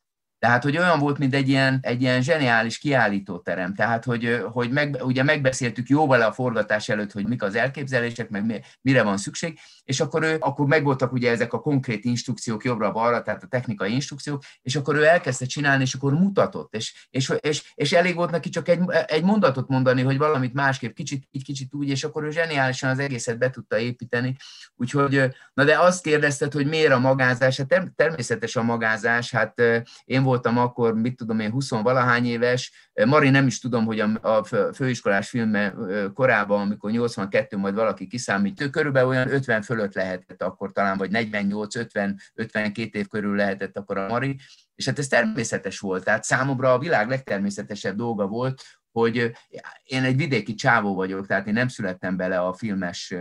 [0.46, 3.74] Tehát, hogy olyan volt, mint egy ilyen, egy ilyen zseniális kiállítóterem.
[3.74, 8.64] Tehát, hogy, hogy meg, ugye megbeszéltük jóval a forgatás előtt, hogy mik az elképzelések, meg
[8.80, 13.42] mire van szükség, és akkor, ő, akkor megvoltak ugye ezek a konkrét instrukciók jobbra-balra, tehát
[13.42, 17.92] a technikai instrukciók, és akkor ő elkezdte csinálni, és akkor mutatott, és, és, és, és
[17.92, 21.88] elég volt neki csak egy, egy mondatot mondani, hogy valamit másképp, kicsit így, kicsit úgy,
[21.88, 24.36] és akkor ő zseniálisan az egészet be tudta építeni.
[24.76, 25.22] Úgyhogy,
[25.54, 27.56] na de azt kérdezted, hogy miért a magázás?
[27.56, 29.62] Hát természetes a magázás, hát
[30.04, 34.44] én voltam akkor, mit tudom én, 20 valahány éves, Mari nem is tudom, hogy a,
[34.74, 35.74] főiskolás filme
[36.14, 42.94] korában, amikor 82 majd valaki kiszámít, körülbelül olyan 50 fölött lehetett akkor talán, vagy 48-50-52
[42.94, 44.36] év körül lehetett akkor a Mari,
[44.74, 49.32] és hát ez természetes volt, tehát számomra a világ legtermészetesebb dolga volt, hogy
[49.84, 53.14] én egy vidéki csávó vagyok, tehát én nem születtem bele a filmes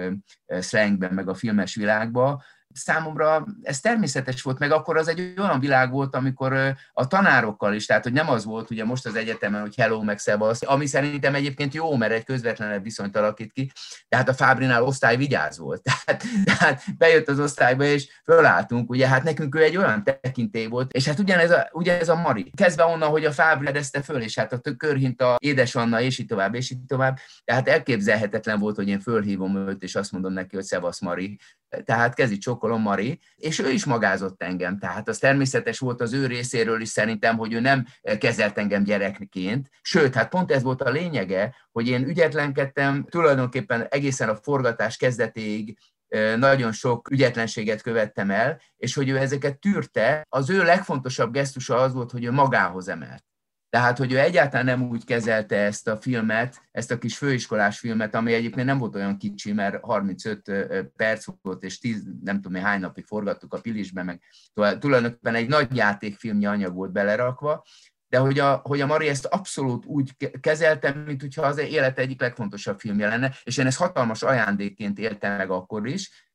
[0.61, 2.43] slangben, meg a filmes világba,
[2.75, 7.85] számomra ez természetes volt, meg akkor az egy olyan világ volt, amikor a tanárokkal is,
[7.85, 11.35] tehát hogy nem az volt ugye most az egyetemen, hogy hello, meg szevasz, ami szerintem
[11.35, 13.71] egyébként jó, mert egy közvetlenebb viszonyt alakít ki,
[14.09, 15.81] de hát a Fábrinál osztály vigyáz volt.
[16.05, 20.91] Tehát, tehát bejött az osztályba, és fölálltunk, ugye hát nekünk ő egy olyan tekintély volt,
[20.91, 22.51] és hát ugyanez a, ugyanez a Mari.
[22.55, 26.25] Kezdve onnan, hogy a Fábri edezte föl, és hát a körhinta, édes Anna, és így
[26.25, 27.17] tovább, és így tovább.
[27.43, 31.39] Tehát elképzelhetetlen volt, hogy én fölhívom őt, és azt mondom neki, hogy szevasz Mari.
[31.83, 36.13] Tehát kezdj csokol Nikolom Mari, és ő is magázott engem, tehát az természetes volt az
[36.13, 37.85] ő részéről is szerintem, hogy ő nem
[38.19, 44.29] kezelt engem gyerekként, sőt, hát pont ez volt a lényege, hogy én ügyetlenkedtem, tulajdonképpen egészen
[44.29, 45.77] a forgatás kezdetéig
[46.37, 51.93] nagyon sok ügyetlenséget követtem el, és hogy ő ezeket tűrte, az ő legfontosabb gesztusa az
[51.93, 53.23] volt, hogy ő magához emelt.
[53.69, 58.15] Tehát, hogy ő egyáltalán nem úgy kezelte ezt a filmet, ezt a kis főiskolás filmet,
[58.15, 60.51] ami egyébként nem volt olyan kicsi, mert 35
[60.95, 64.21] perc volt, és 10, nem tudom, hány napig forgattuk a Pilisbe, meg
[64.79, 67.65] tulajdonképpen egy nagy játékfilmnyi anyag volt belerakva,
[68.07, 72.21] de hogy a, hogy a Mari ezt abszolút úgy kezeltem, mint hogyha az élet egyik
[72.21, 76.31] legfontosabb filmje lenne, és én ezt hatalmas ajándékként éltem meg akkor is,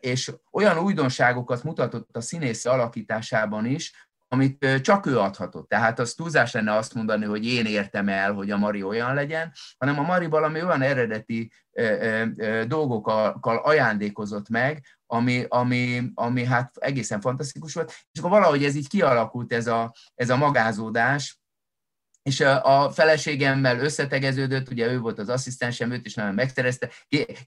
[0.00, 5.68] és olyan újdonságokat mutatott a színészi alakításában is, amit csak ő adhatott.
[5.68, 9.52] Tehát az túlzás lenne azt mondani, hogy én értem el, hogy a Mari olyan legyen,
[9.78, 11.52] hanem a Mari valami olyan eredeti
[12.66, 18.88] dolgokkal ajándékozott meg, ami, ami, ami hát egészen fantasztikus volt, és akkor valahogy ez így
[18.88, 21.41] kialakult ez a, ez a magázódás,
[22.22, 26.90] és a feleségemmel összetegeződött, ugye ő volt az asszisztensem, őt is nagyon megszerezte,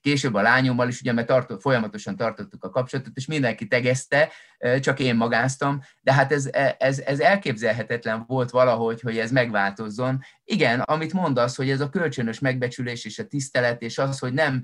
[0.01, 4.31] később a lányommal is, ugye, mert tartott, folyamatosan tartottuk a kapcsolatot, és mindenki tegezte,
[4.79, 10.19] csak én magáztam, de hát ez, e, ez, ez elképzelhetetlen volt valahogy, hogy ez megváltozzon.
[10.43, 14.63] Igen, amit mondasz, hogy ez a kölcsönös megbecsülés és a tisztelet, és az, hogy nem,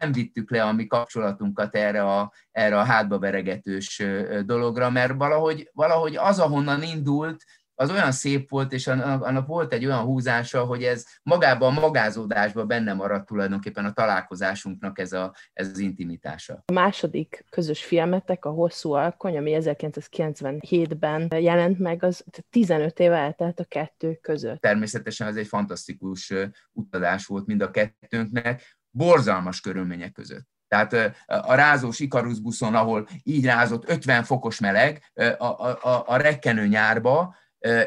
[0.00, 4.02] nem vittük le a mi kapcsolatunkat erre a, erre a hátba veregetős
[4.44, 7.44] dologra, mert valahogy, valahogy az, ahonnan indult,
[7.74, 12.66] az olyan szép volt, és annak volt egy olyan húzása, hogy ez magában a magázódásban
[12.66, 16.62] benne maradt tulajdonképpen a találkozásunknak ez, a, ez az intimitása.
[16.66, 23.60] A második közös filmetek, a Hosszú Alkony, ami 1997-ben jelent meg, az 15 éve eltelt
[23.60, 24.60] a kettő között.
[24.60, 26.32] Természetesen ez egy fantasztikus
[26.72, 30.52] utazás volt mind a kettőnknek, borzalmas körülmények között.
[30.68, 35.02] Tehát a rázós Ikarus buszon, ahol így rázott 50 fokos meleg,
[35.38, 37.34] a, a, a rekkenő nyárba,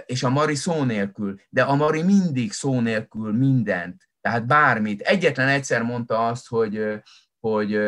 [0.05, 5.01] és a Mari szó nélkül, de a Mari mindig szó nélkül mindent, tehát bármit.
[5.01, 7.01] Egyetlen egyszer mondta azt, hogy,
[7.39, 7.79] hogy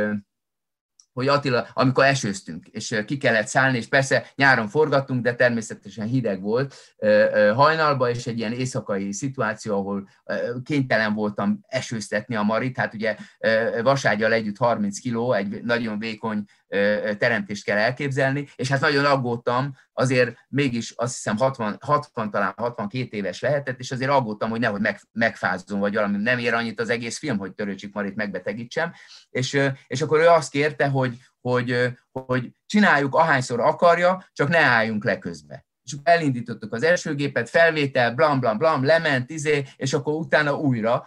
[1.13, 6.41] hogy Attila, amikor esőztünk, és ki kellett szállni, és persze nyáron forgattunk, de természetesen hideg
[6.41, 6.75] volt
[7.53, 10.09] hajnalba, és egy ilyen éjszakai szituáció, ahol
[10.63, 13.15] kénytelen voltam esőztetni a Marit, hát ugye
[13.83, 16.43] vaságyal együtt 30 kiló, egy nagyon vékony
[17.17, 23.17] teremtést kell elképzelni, és hát nagyon aggódtam, azért mégis azt hiszem 60, 60 talán 62
[23.17, 26.89] éves lehetett, és azért aggódtam, hogy nehogy meg, megfázzon, vagy valami nem ér annyit az
[26.89, 28.93] egész film, hogy Törőcsik Marit megbetegítsem,
[29.29, 35.03] és, és akkor ő azt kérte, hogy, hogy, hogy csináljuk ahányszor akarja, csak ne álljunk
[35.03, 35.65] le közbe.
[35.83, 41.05] És elindítottuk az első gépet, felvétel, blam, blam, blam, lement, izé, és akkor utána újra,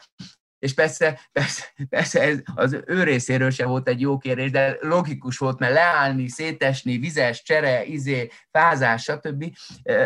[0.63, 5.39] és persze, persze, persze ez az ő részéről se volt egy jó kérés, de logikus
[5.39, 9.45] volt, mert leállni, szétesni, vizes, csere, izé, fázás, stb.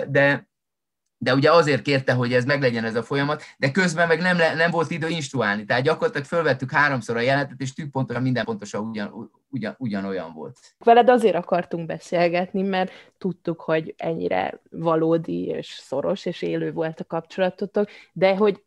[0.08, 0.48] De,
[1.18, 4.70] de ugye azért kérte, hogy ez meglegyen ez a folyamat, de közben meg nem, nem
[4.70, 5.64] volt idő instruálni.
[5.64, 10.58] Tehát gyakorlatilag fölvettük háromszor a jelenetet, és tűpontosan minden pontosan ugyan, ugyan, ugyanolyan volt.
[10.78, 17.04] Veled azért akartunk beszélgetni, mert tudtuk, hogy ennyire valódi és szoros és élő volt a
[17.04, 18.64] kapcsolatotok, de hogy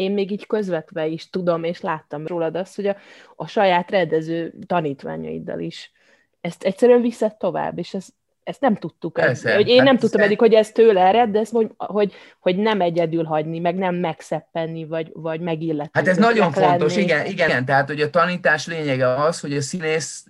[0.00, 2.96] én még így közvetve is tudom, és láttam rólad azt, hogy a,
[3.36, 5.92] a saját rendező tanítványaiddal is.
[6.40, 8.08] Ezt egyszerűen viszed tovább, és ez,
[8.42, 9.12] ezt nem tudtuk.
[9.12, 12.12] Persze, hogy én hát nem tudtam eddig, hogy ez tőle ered, de ezt hogy, hogy,
[12.38, 15.90] hogy nem egyedül hagyni, meg nem megszeppenni, vagy, vagy megilletni.
[15.92, 20.24] Hát ez nagyon fontos, igen, igen, tehát hogy a tanítás lényege az, hogy a színész,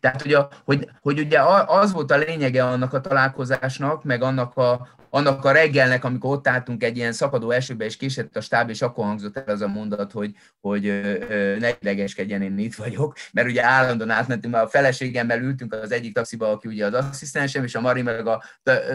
[0.00, 4.56] tehát hogy, a, hogy, hogy ugye az volt a lényege annak a találkozásnak, meg annak
[4.56, 8.70] a, annak a reggelnek, amikor ott álltunk egy ilyen szakadó esőbe, és késett a stáb,
[8.70, 10.82] és akkor hangzott el az a mondat, hogy, hogy
[11.58, 16.14] ne idegeskedjen, én itt vagyok, mert ugye állandóan átmentünk, mert a feleségemmel ültünk az egyik
[16.14, 16.94] taxiba, aki ugye az
[17.30, 18.42] asszisztensem, és a Mari meg a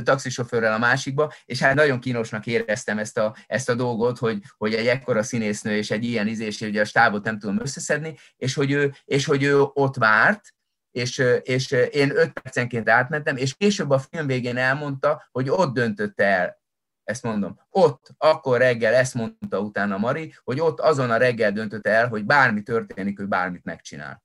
[0.03, 4.73] taxisofőrrel a másikba, és hát nagyon kínosnak éreztem ezt a, ezt a dolgot, hogy, hogy
[4.73, 8.71] egy ekkora színésznő és egy ilyen izés, ugye a stábot nem tudom összeszedni, és hogy
[8.71, 10.53] ő, és hogy ő ott várt,
[10.91, 16.23] és, és én öt percenként átmentem, és később a film végén elmondta, hogy ott döntötte
[16.23, 16.63] el,
[17.03, 21.89] ezt mondom, ott, akkor reggel ezt mondta utána Mari, hogy ott azon a reggel döntötte
[21.89, 24.24] el, hogy bármi történik, ő bármit megcsinál.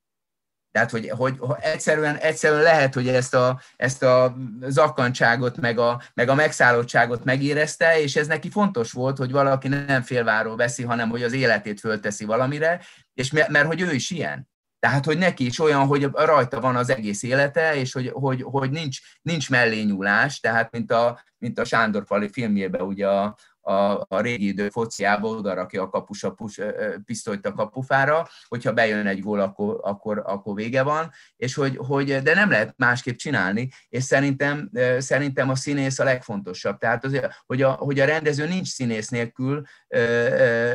[0.72, 6.28] Tehát, hogy, hogy, egyszerűen, egyszerűen lehet, hogy ezt a, ezt a zakkantságot, meg a, meg
[6.28, 11.22] a megszállottságot megérezte, és ez neki fontos volt, hogy valaki nem félváról veszi, hanem hogy
[11.22, 12.80] az életét fölteszi valamire,
[13.14, 14.48] és mert, mert hogy ő is ilyen.
[14.78, 18.70] Tehát, hogy neki is olyan, hogy rajta van az egész élete, és hogy, hogy, hogy
[18.70, 24.20] nincs, nincs mellényúlás, tehát mint a, mint a Sándor Fali filmjében, ugye a, a, a
[24.20, 26.61] régi idő fociába oda rakja a kapus a pus,
[27.05, 32.23] pisztolyt a kapufára, hogyha bejön egy gól, akkor, akkor, akkor vége van, és hogy, hogy,
[32.23, 36.79] de nem lehet másképp csinálni, és szerintem, szerintem a színész a legfontosabb.
[36.79, 39.62] Tehát, az, hogy, a, hogy a rendező nincs színész nélkül,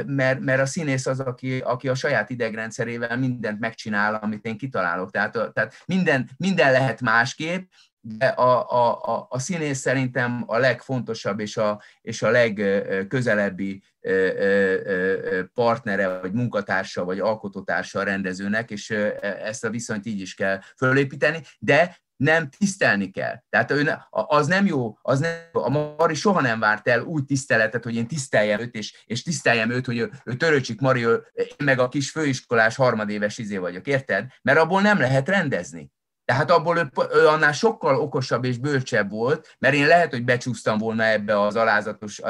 [0.06, 5.12] mert, mert a színész az, aki, aki a saját idegrendszerével mindent megcsinál, amit én kitalálok.
[5.12, 7.70] Tehát, tehát minden, minden lehet másképp,
[8.08, 13.84] de a, a, a, a színész szerintem a legfontosabb és a, és a legközelebbi
[15.54, 18.90] partnere, vagy munkatársa, vagy alkotótársa a rendezőnek, és
[19.22, 23.44] ezt a viszonyt így is kell fölépíteni, de nem tisztelni kell.
[23.50, 27.84] Tehát ő az nem jó, az nem, a Mari soha nem várt el úgy tiszteletet,
[27.84, 31.46] hogy én tiszteljem őt, és, és tiszteljem őt, hogy ő, ő töröcsik Mari, ő, én
[31.64, 34.28] meg a kis főiskolás harmadéves izé vagyok, érted?
[34.42, 35.92] Mert abból nem lehet rendezni.
[36.26, 40.78] Tehát abból ő, ő annál sokkal okosabb és bölcsebb volt, mert én lehet, hogy becsúsztam
[40.78, 42.22] volna ebbe az alázatos,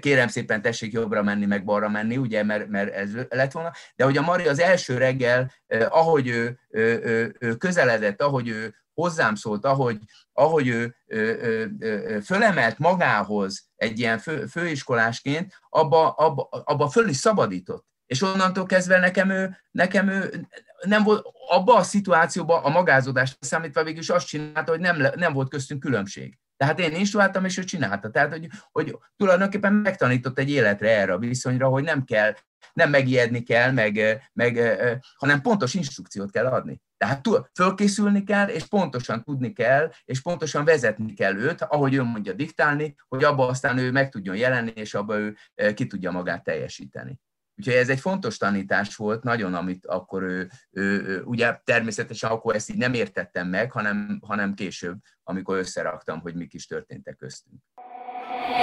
[0.00, 4.04] kérem szépen tessék jobbra menni, meg balra menni, ugye, mert, mert ez lett volna, de
[4.04, 5.52] hogy a Mari az első reggel,
[5.88, 9.98] ahogy ő, ő, ő közeledett, ahogy ő hozzám szólt, ahogy,
[10.32, 17.08] ahogy ő, ő, ő, ő fölemelt magához egy ilyen fő, főiskolásként, abba, abba, abba föl
[17.08, 17.86] is szabadított.
[18.08, 20.48] És onnantól kezdve nekem ő, nekem ő
[20.80, 25.32] nem volt, abba a szituációban a magázódást számítva végül is azt csinálta, hogy nem, nem
[25.32, 26.38] volt köztünk különbség.
[26.56, 28.10] Tehát én instruáltam, és ő csinálta.
[28.10, 32.34] Tehát, hogy, hogy tulajdonképpen megtanított egy életre erre a viszonyra, hogy nem kell,
[32.72, 34.78] nem megijedni kell, meg, meg,
[35.16, 36.80] hanem pontos instrukciót kell adni.
[36.96, 42.32] Tehát fölkészülni kell, és pontosan tudni kell, és pontosan vezetni kell őt, ahogy ő mondja
[42.32, 45.36] diktálni, hogy abba aztán ő meg tudjon jelenni, és abba ő
[45.74, 47.20] ki tudja magát teljesíteni.
[47.58, 52.54] Úgyhogy ez egy fontos tanítás volt, nagyon, amit akkor ő, ő, ő ugye természetesen akkor
[52.54, 57.60] ezt így nem értettem meg, hanem, hanem később, amikor összeraktam, hogy mik is történtek köztünk.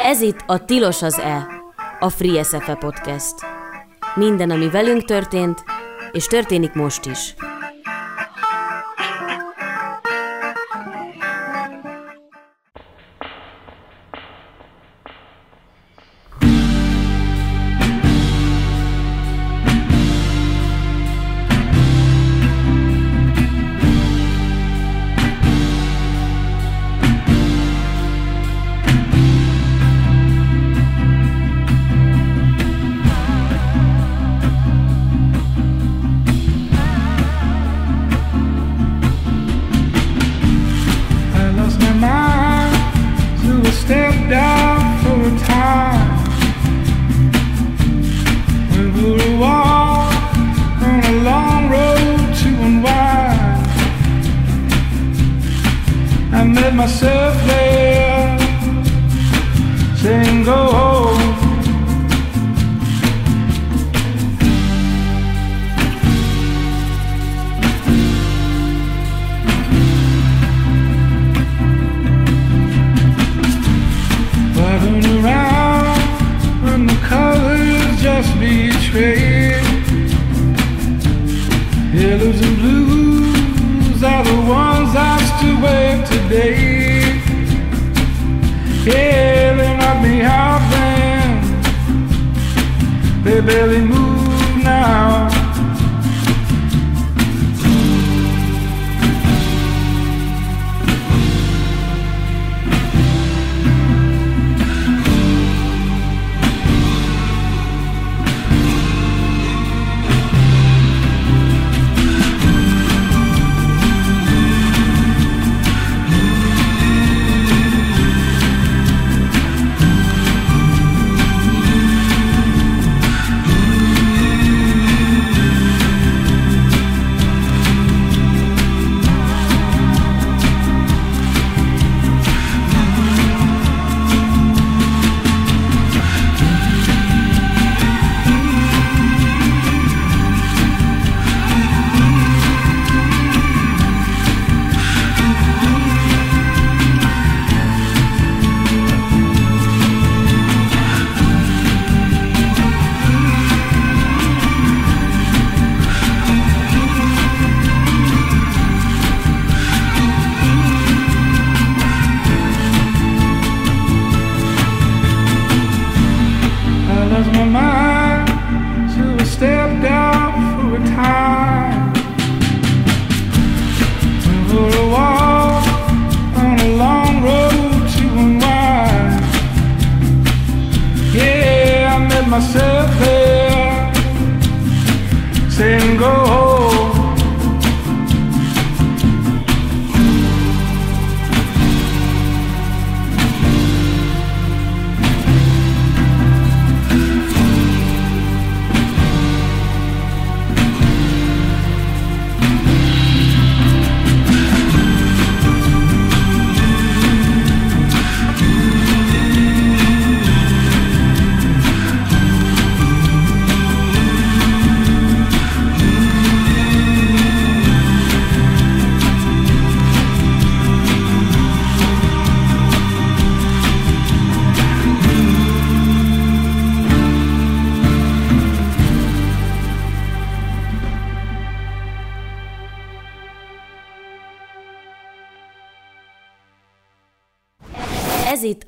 [0.03, 1.47] Ez itt a Tilos az E,
[1.99, 3.33] a Free SFE podcast.
[4.15, 5.63] Minden, ami velünk történt,
[6.11, 7.35] és történik most is.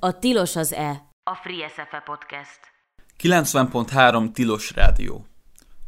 [0.07, 2.59] A Tilos az E, a Free SFE podcast.
[3.23, 5.25] 90.3 Tilos Rádió.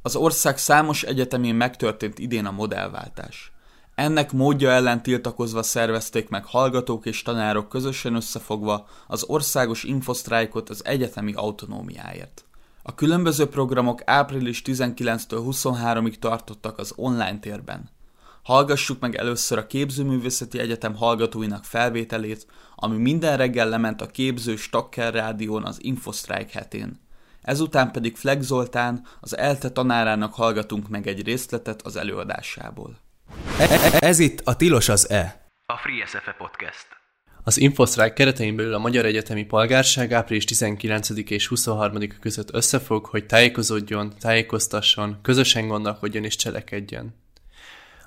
[0.02, 3.52] Az ország számos egyetemén megtörtént idén a modellváltás.
[3.96, 10.86] Ennek módja ellen tiltakozva szervezték meg hallgatók és tanárok közösen összefogva az országos infosztrájkot az
[10.86, 12.46] egyetemi autonómiáért.
[12.84, 17.90] A különböző programok április 19-től 23-ig tartottak az online térben.
[18.44, 22.48] Hallgassuk meg először a Képzőművészeti Egyetem hallgatóinak felvételét,
[22.80, 27.00] ami minden reggel lement a képző Stakker rádión az Infostrike hetén.
[27.42, 32.98] Ezután pedig Flex Zoltán, az ELTE tanárának hallgatunk meg egy részletet az előadásából.
[34.00, 35.48] Ez itt a Tilos az E.
[35.66, 36.88] A Free SFE Podcast.
[37.44, 43.26] Az Infostrike keretein belül a Magyar Egyetemi Polgárság április 19 és 23 között összefog, hogy
[43.26, 47.16] tájékozódjon, tájékoztasson, közösen gondolkodjon és cselekedjen.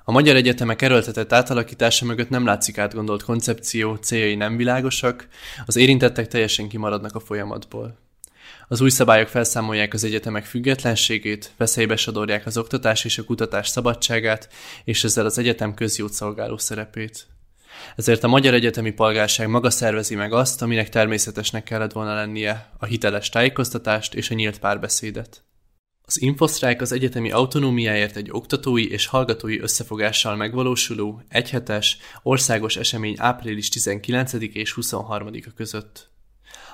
[0.05, 5.27] A magyar egyetemek erőltetett átalakítása mögött nem látszik átgondolt koncepció, céljai nem világosak,
[5.65, 7.97] az érintettek teljesen kimaradnak a folyamatból.
[8.67, 14.49] Az új szabályok felszámolják az egyetemek függetlenségét, veszélybe sodorják az oktatás és a kutatás szabadságát,
[14.83, 17.27] és ezzel az egyetem közjót szolgáló szerepét.
[17.95, 22.85] Ezért a magyar egyetemi polgárság maga szervezi meg azt, aminek természetesnek kellett volna lennie, a
[22.85, 25.43] hiteles tájékoztatást és a nyílt párbeszédet.
[26.05, 33.69] Az Infostrike az egyetemi autonómiáért egy oktatói és hallgatói összefogással megvalósuló, egyhetes, országos esemény április
[33.69, 36.11] 19 és 23 között.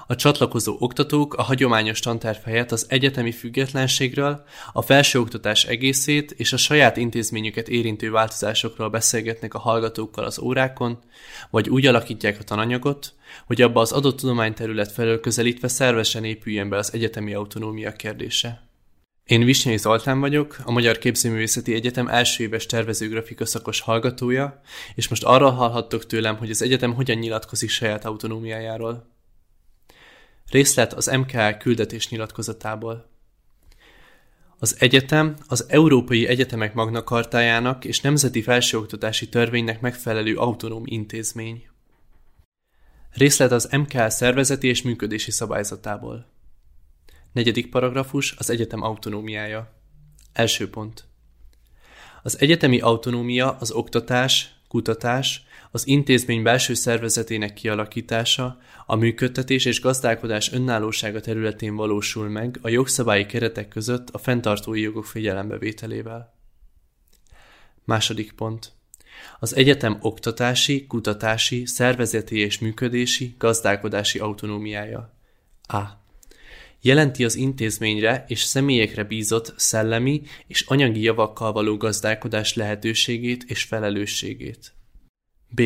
[0.08, 6.58] A csatlakozó oktatók a hagyományos tanterv helyett az egyetemi függetlenségről, a felsőoktatás egészét és a
[6.58, 11.00] saját intézményüket érintő változásokról beszélgetnek a hallgatókkal az órákon,
[11.50, 13.14] vagy úgy alakítják a tananyagot,
[13.46, 18.69] hogy abba az adott tudományterület felől közelítve szervesen épüljen be az egyetemi autonómia kérdése.
[19.30, 24.62] Én Visnyai Zoltán vagyok, a Magyar Képzőművészeti Egyetem első éves tervezőgrafika szakos hallgatója,
[24.96, 29.08] és most arra hallhattok tőlem, hogy az egyetem hogyan nyilatkozik saját autonómiájáról.
[30.52, 33.10] Részlet az MKL küldetés nyilatkozatából.
[34.58, 41.68] Az egyetem az Európai Egyetemek Magnakartájának és Nemzeti Felsőoktatási Törvénynek megfelelő autonóm intézmény.
[43.12, 46.38] Részlet az MKL szervezeti és működési szabályzatából.
[47.32, 49.74] Negyedik paragrafus az egyetem autonómiája.
[50.34, 51.08] Első pont.
[52.24, 60.52] Az egyetemi autonómia az oktatás, kutatás, az intézmény belső szervezetének kialakítása, a működtetés és gazdálkodás
[60.52, 66.34] önállósága területén valósul meg a jogszabályi keretek között a fenntartói jogok figyelembevételével.
[67.84, 68.72] Második pont.
[69.40, 75.14] Az egyetem oktatási, kutatási, szervezeti és működési, gazdálkodási autonómiája.
[75.62, 75.99] A
[76.82, 84.74] jelenti az intézményre és személyekre bízott szellemi és anyagi javakkal való gazdálkodás lehetőségét és felelősségét.
[85.50, 85.62] B.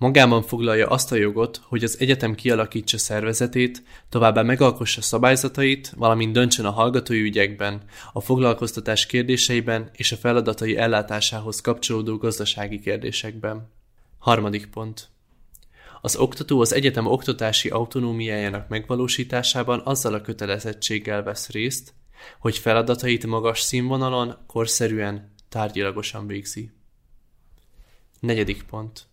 [0.00, 6.64] Magában foglalja azt a jogot, hogy az egyetem kialakítsa szervezetét, továbbá megalkossa szabályzatait, valamint döntsön
[6.64, 7.82] a hallgatói ügyekben,
[8.12, 13.72] a foglalkoztatás kérdéseiben és a feladatai ellátásához kapcsolódó gazdasági kérdésekben.
[14.18, 15.08] Harmadik pont.
[16.00, 21.94] Az oktató az egyetem oktatási autonómiájának megvalósításában azzal a kötelezettséggel vesz részt,
[22.38, 26.70] hogy feladatait magas színvonalon, korszerűen, tárgyilagosan végzi.
[28.20, 29.08] Negyedik pont.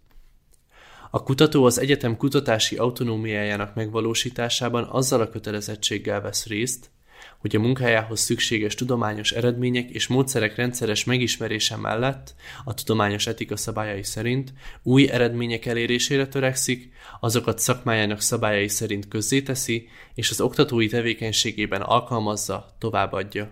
[1.12, 6.90] A kutató az egyetem kutatási autonómiájának megvalósításában azzal a kötelezettséggel vesz részt,
[7.38, 14.04] hogy a munkájához szükséges tudományos eredmények és módszerek rendszeres megismerése mellett a tudományos etika szabályai
[14.04, 22.76] szerint új eredmények elérésére törekszik, azokat szakmájának szabályai szerint közzéteszi, és az oktatói tevékenységében alkalmazza,
[22.80, 23.52] továbbadja.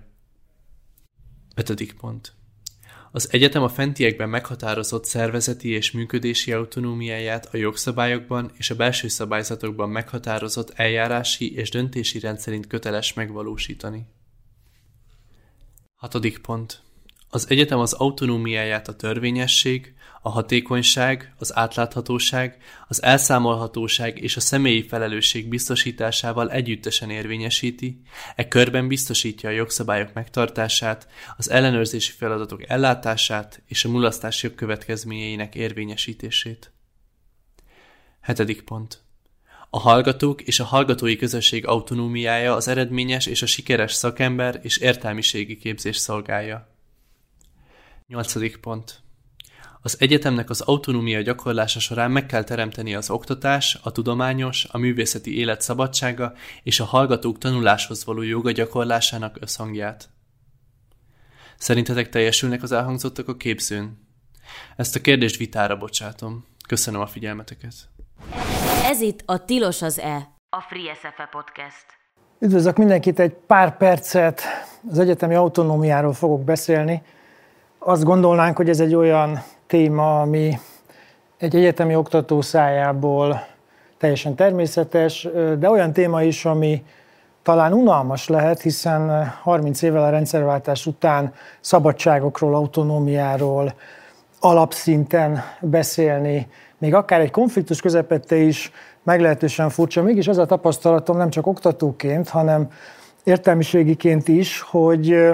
[1.55, 1.93] 5.
[1.93, 2.33] pont.
[3.15, 9.89] Az egyetem a fentiekben meghatározott szervezeti és működési autonómiáját a jogszabályokban és a belső szabályzatokban
[9.89, 14.05] meghatározott eljárási és döntési rendszerint köteles megvalósítani.
[15.95, 16.81] Hatodik pont.
[17.29, 19.95] Az egyetem az autonómiáját a törvényesség,
[20.25, 22.57] a hatékonyság, az átláthatóság,
[22.87, 28.01] az elszámolhatóság és a személyi felelősség biztosításával együttesen érvényesíti,
[28.35, 31.07] e körben biztosítja a jogszabályok megtartását,
[31.37, 36.71] az ellenőrzési feladatok ellátását és a mulasztás jogkövetkezményeinek érvényesítését.
[38.21, 39.03] Hetedik pont.
[39.69, 45.57] A hallgatók és a hallgatói közösség autonómiája az eredményes és a sikeres szakember és értelmiségi
[45.57, 46.74] képzés szolgálja.
[48.07, 48.99] Nyolcadik pont.
[49.81, 55.37] Az egyetemnek az autonómia gyakorlása során meg kell teremteni az oktatás, a tudományos, a művészeti
[55.37, 56.33] élet szabadsága
[56.63, 60.09] és a hallgatók tanuláshoz való joga gyakorlásának összhangját.
[61.57, 64.07] Szerintetek teljesülnek az elhangzottak a képzőn?
[64.75, 66.45] Ezt a kérdést vitára bocsátom.
[66.67, 67.73] Köszönöm a figyelmeteket.
[68.83, 70.15] Ez itt a Tilos az E,
[70.49, 71.85] a Free SFE podcast.
[72.39, 74.41] Üdvözlök mindenkit, egy pár percet
[74.89, 77.01] az egyetemi autonómiáról fogok beszélni.
[77.87, 80.59] Azt gondolnánk, hogy ez egy olyan téma, ami
[81.37, 83.45] egy egyetemi oktató szájából
[83.97, 85.27] teljesen természetes,
[85.59, 86.83] de olyan téma is, ami
[87.43, 93.73] talán unalmas lehet, hiszen 30 évvel a rendszerváltás után szabadságokról, autonómiáról
[94.39, 98.71] alapszinten beszélni, még akár egy konfliktus közepette is
[99.03, 100.01] meglehetősen furcsa.
[100.03, 102.71] Mégis az a tapasztalatom nem csak oktatóként, hanem
[103.23, 105.33] értelmiségiként is, hogy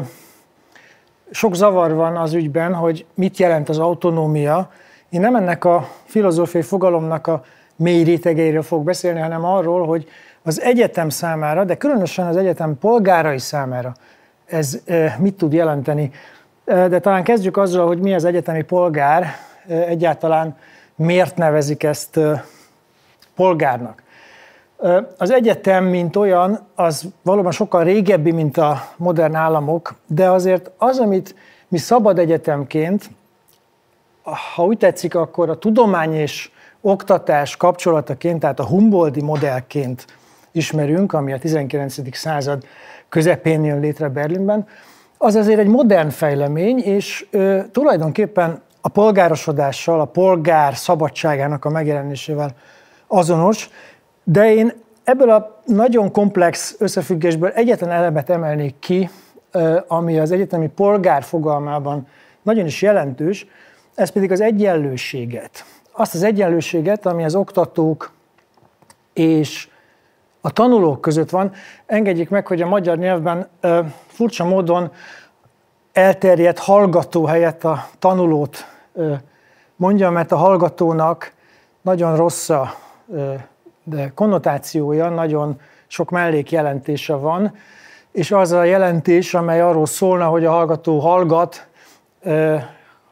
[1.32, 4.72] sok zavar van az ügyben, hogy mit jelent az autonómia.
[5.10, 7.44] Én nem ennek a filozófiai fogalomnak a
[7.76, 10.08] mély rétegeiről fog beszélni, hanem arról, hogy
[10.44, 13.94] az egyetem számára, de különösen az egyetem polgárai számára
[14.46, 14.80] ez
[15.18, 16.12] mit tud jelenteni.
[16.66, 19.26] De talán kezdjük azzal, hogy mi az egyetemi polgár,
[19.68, 20.58] egyáltalán
[20.96, 22.20] miért nevezik ezt
[23.36, 24.01] polgárnak.
[25.18, 31.00] Az egyetem, mint olyan, az valóban sokkal régebbi, mint a modern államok, de azért az,
[31.00, 31.36] amit
[31.68, 33.10] mi szabad egyetemként,
[34.56, 36.52] ha úgy tetszik, akkor a tudomány és
[36.82, 40.06] oktatás kapcsolataként, tehát a Humboldti modellként
[40.52, 42.16] ismerünk, ami a 19.
[42.16, 42.64] század
[43.10, 44.68] közepén jön létre Berlinben,
[45.18, 52.52] az azért egy modern fejlemény, és ö, tulajdonképpen a polgárosodással, a polgár szabadságának a megjelenésével
[53.08, 53.70] azonos,
[54.24, 59.10] de én ebből a nagyon komplex összefüggésből egyetlen elemet emelnék ki,
[59.88, 62.08] ami az egyetemi polgár fogalmában
[62.42, 63.48] nagyon is jelentős,
[63.96, 65.66] ez pedig az egyenlőséget.
[65.92, 68.12] Azt az egyenlőséget, ami az oktatók
[69.14, 69.70] és
[70.42, 71.52] a tanulók között van.
[71.86, 73.48] Engedjék meg, hogy a magyar nyelvben
[74.08, 74.92] furcsa módon
[75.94, 78.66] elterjedt hallgató helyett a tanulót
[79.76, 81.34] mondja, mert a hallgatónak
[81.82, 82.74] nagyon rossz a
[83.84, 87.54] de konnotációja, nagyon sok mellékjelentése van,
[88.12, 91.68] és az a jelentés, amely arról szólna, hogy a hallgató hallgat,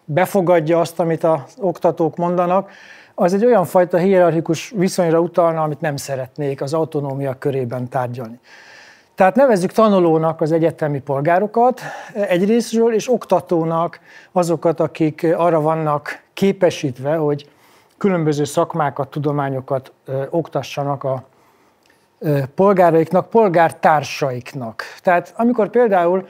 [0.06, 2.72] befogadja azt, amit az oktatók mondanak,
[3.16, 8.40] az egy olyan fajta hierarchikus viszonyra utalna, amit nem szeretnék az autonómia körében tárgyalni.
[9.16, 11.82] Tehát nevezzük tanulónak az egyetemi polgárokat
[12.14, 14.00] egyrésztről, és oktatónak
[14.32, 17.50] azokat, akik arra vannak képesítve, hogy
[18.00, 21.24] különböző szakmákat, tudományokat ö, oktassanak a
[22.20, 24.84] ö, polgáraiknak, polgártársaiknak.
[25.02, 26.28] Tehát amikor például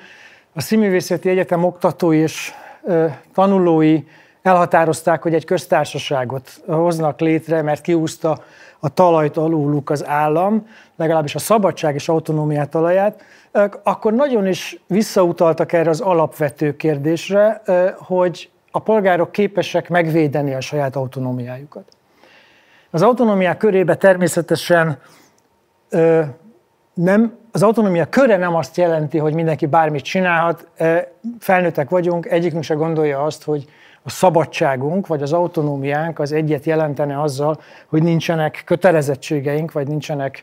[0.53, 2.51] a Színművészeti Egyetem oktatói és
[2.83, 4.03] ö, tanulói
[4.41, 8.43] elhatározták, hogy egy köztársaságot hoznak létre, mert kiúzta
[8.79, 13.23] a talajt aluluk az állam, legalábbis a szabadság és autonómiát talaját,
[13.83, 17.61] akkor nagyon is visszautaltak erre az alapvető kérdésre,
[17.97, 21.83] hogy a polgárok képesek megvédeni a saját autonómiájukat.
[22.91, 24.99] Az autonómiák körébe természetesen
[25.89, 26.21] ö,
[26.93, 30.67] nem, az autonómia köre nem azt jelenti, hogy mindenki bármit csinálhat.
[31.39, 33.65] Felnőttek vagyunk, egyikünk se gondolja azt, hogy
[34.01, 40.41] a szabadságunk vagy az autonómiánk az egyet jelentene azzal, hogy nincsenek kötelezettségeink, vagy nincsenek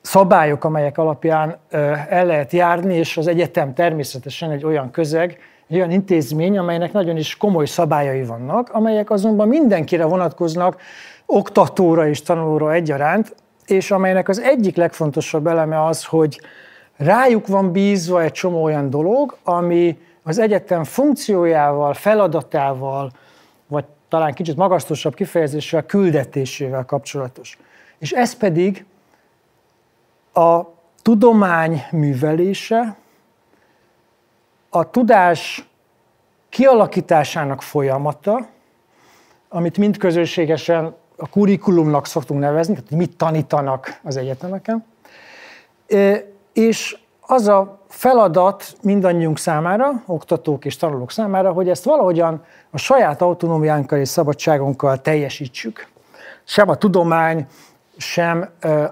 [0.00, 1.56] szabályok, amelyek alapján
[2.08, 5.38] el lehet járni, és az egyetem természetesen egy olyan közeg,
[5.72, 10.80] egy olyan intézmény, amelynek nagyon is komoly szabályai vannak, amelyek azonban mindenkire vonatkoznak,
[11.26, 13.34] oktatóra és tanulóra egyaránt,
[13.66, 16.40] és amelynek az egyik legfontosabb eleme az, hogy
[16.96, 23.10] rájuk van bízva egy csomó olyan dolog, ami az egyetem funkciójával, feladatával,
[23.66, 27.58] vagy talán kicsit magasztosabb kifejezéssel, küldetésével kapcsolatos.
[27.98, 28.84] És ez pedig
[30.32, 30.60] a
[31.02, 32.96] tudomány művelése,
[34.74, 35.68] a tudás
[36.48, 38.46] kialakításának folyamata,
[39.48, 44.84] amit mind közösségesen a kurikulumnak szoktunk nevezni, tehát mit tanítanak az egyetemeken,
[46.52, 53.22] és az a feladat mindannyiunk számára, oktatók és tanulók számára, hogy ezt valahogyan a saját
[53.22, 55.88] autonómiánkkal és szabadságunkkal teljesítsük.
[56.44, 57.46] Sem a tudomány,
[57.96, 58.48] sem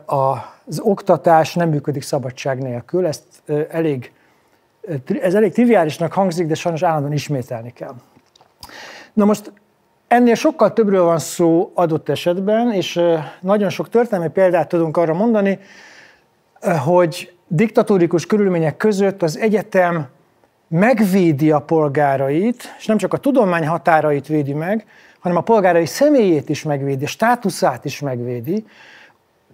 [0.06, 3.24] az oktatás nem működik szabadság nélkül, ezt
[3.70, 4.12] elég
[5.20, 7.94] ez elég triviálisnak hangzik, de sajnos állandóan ismételni kell.
[9.12, 9.52] Na most
[10.08, 13.00] ennél sokkal többről van szó adott esetben, és
[13.40, 15.58] nagyon sok történelmi példát tudunk arra mondani,
[16.84, 20.08] hogy diktatórikus körülmények között az egyetem
[20.68, 24.86] megvédi a polgárait, és nem csak a tudomány határait védi meg,
[25.20, 28.64] hanem a polgárai személyét is megvédi, státuszát is megvédi,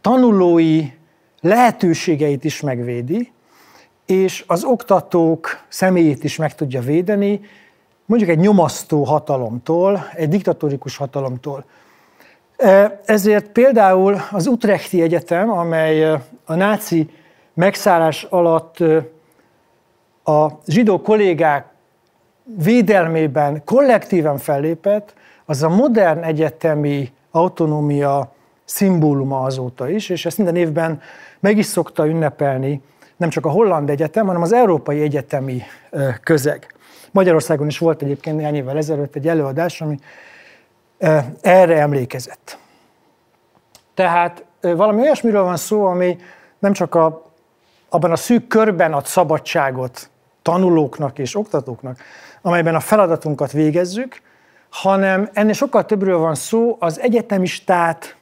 [0.00, 0.86] tanulói
[1.40, 3.32] lehetőségeit is megvédi,
[4.06, 7.40] és az oktatók személyét is meg tudja védeni,
[8.06, 11.64] mondjuk egy nyomasztó hatalomtól, egy diktatórikus hatalomtól.
[13.04, 16.04] Ezért például az Utrechti Egyetem, amely
[16.44, 17.10] a náci
[17.54, 18.76] megszállás alatt
[20.24, 21.66] a zsidó kollégák
[22.44, 28.32] védelmében kollektíven fellépett, az a modern egyetemi autonómia
[28.64, 31.00] szimbóluma azóta is, és ezt minden évben
[31.40, 32.82] meg is szokta ünnepelni
[33.16, 35.62] nem csak a holland egyetem, hanem az európai egyetemi
[36.22, 36.74] közeg.
[37.10, 39.98] Magyarországon is volt egyébként néhány évvel ezelőtt egy előadás, ami
[41.40, 42.58] erre emlékezett.
[43.94, 46.18] Tehát valami olyasmiről van szó, ami
[46.58, 47.30] nem csak a,
[47.88, 50.10] abban a szűk körben ad szabadságot
[50.42, 51.98] tanulóknak és oktatóknak,
[52.42, 54.20] amelyben a feladatunkat végezzük,
[54.70, 58.16] hanem ennél sokkal többről van szó az egyetemistát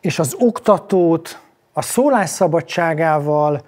[0.00, 1.40] és az oktatót
[1.72, 3.60] a szólásszabadságával,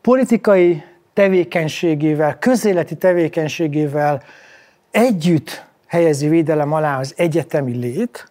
[0.00, 0.82] politikai
[1.12, 4.22] tevékenységével, közéleti tevékenységével
[4.90, 8.28] együtt helyezi védelem alá az egyetemi lét,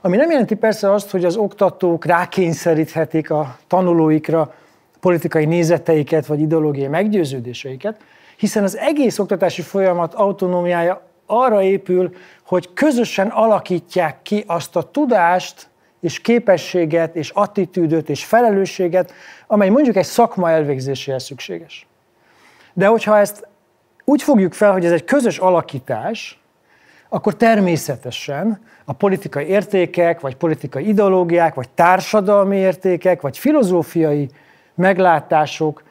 [0.00, 4.54] ami nem jelenti persze azt, hogy az oktatók rákényszeríthetik a tanulóikra
[5.00, 8.00] politikai nézeteiket vagy ideológiai meggyőződéseiket,
[8.36, 12.14] hiszen az egész oktatási folyamat autonómiája arra épül,
[12.46, 15.68] hogy közösen alakítják ki azt a tudást,
[16.00, 19.12] és képességet, és attitűdöt, és felelősséget,
[19.46, 21.86] amely mondjuk egy szakma elvégzéséhez szükséges.
[22.72, 23.48] De hogyha ezt
[24.04, 26.40] úgy fogjuk fel, hogy ez egy közös alakítás,
[27.08, 34.28] akkor természetesen a politikai értékek, vagy politikai ideológiák, vagy társadalmi értékek, vagy filozófiai
[34.74, 35.82] meglátások,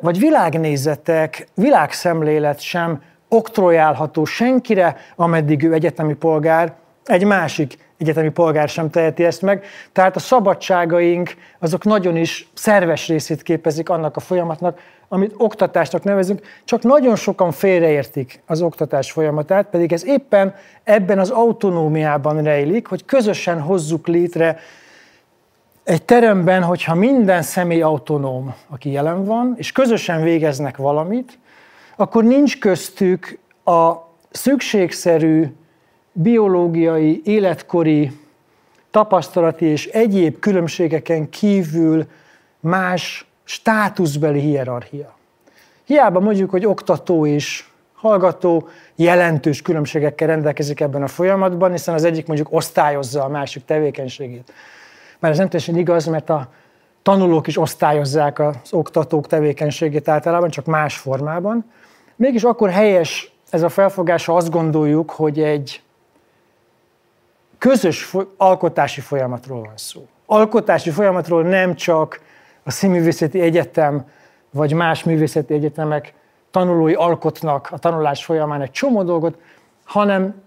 [0.00, 6.74] vagy világnézetek, világszemlélet sem oktrojálható senkire, ameddig ő egyetemi polgár,
[7.04, 9.64] egy másik egyetemi polgár sem teheti ezt meg.
[9.92, 14.78] Tehát a szabadságaink azok nagyon is szerves részét képezik annak a folyamatnak,
[15.08, 21.30] amit oktatásnak nevezünk, csak nagyon sokan félreértik az oktatás folyamatát, pedig ez éppen ebben az
[21.30, 24.58] autonómiában rejlik, hogy közösen hozzuk létre
[25.84, 31.38] egy teremben, hogyha minden személy autonóm, aki jelen van, és közösen végeznek valamit,
[31.96, 33.92] akkor nincs köztük a
[34.30, 35.46] szükségszerű
[36.12, 38.12] biológiai, életkori,
[38.90, 42.06] tapasztalati és egyéb különbségeken kívül
[42.60, 45.16] más státuszbeli hierarchia.
[45.84, 52.26] Hiába mondjuk, hogy oktató és hallgató jelentős különbségekkel rendelkezik ebben a folyamatban, hiszen az egyik
[52.26, 54.52] mondjuk osztályozza a másik tevékenységét.
[55.18, 56.48] Mert ez nem teljesen igaz, mert a
[57.02, 61.64] tanulók is osztályozzák az oktatók tevékenységét általában, csak más formában.
[62.16, 65.82] Mégis akkor helyes ez a felfogás, ha azt gondoljuk, hogy egy
[67.60, 70.06] közös alkotási folyamatról van szó.
[70.26, 72.20] Alkotási folyamatról nem csak
[72.62, 74.04] a Színművészeti Egyetem
[74.50, 76.14] vagy más művészeti egyetemek
[76.50, 79.38] tanulói alkotnak a tanulás folyamán egy csomó dolgot,
[79.84, 80.42] hanem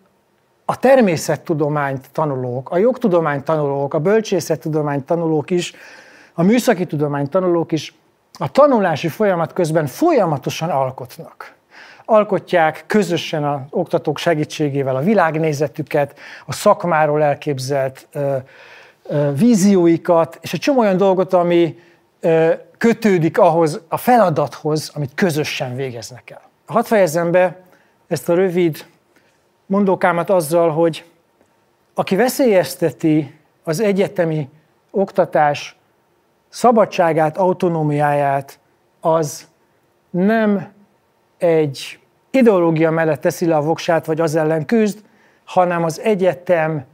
[0.66, 5.74] a természettudományt tanulók, a jogtudomány tanulók, a bölcsészettudomány tanulók is,
[6.34, 7.96] a műszaki tudomány tanulók is
[8.40, 11.54] a tanulási folyamat közben folyamatosan alkotnak
[12.06, 18.36] alkotják közösen az oktatók segítségével a világnézetüket, a szakmáról elképzelt ö,
[19.04, 21.80] ö, vízióikat, és egy csomó olyan dolgot, ami
[22.20, 26.42] ö, kötődik ahhoz a feladathoz, amit közösen végeznek el.
[26.66, 27.62] Hadd fejezem be
[28.08, 28.86] ezt a rövid
[29.66, 31.06] mondókámat azzal, hogy
[31.94, 34.50] aki veszélyezteti az egyetemi
[34.92, 35.76] oktatás
[36.50, 38.60] szabadságát, autonómiáját,
[39.00, 39.48] az
[40.10, 40.72] nem
[41.44, 42.00] egy
[42.32, 45.04] ideológia mellett teszi le a voksát, vagy az ellen küzd,
[45.44, 46.86] hanem az egyetem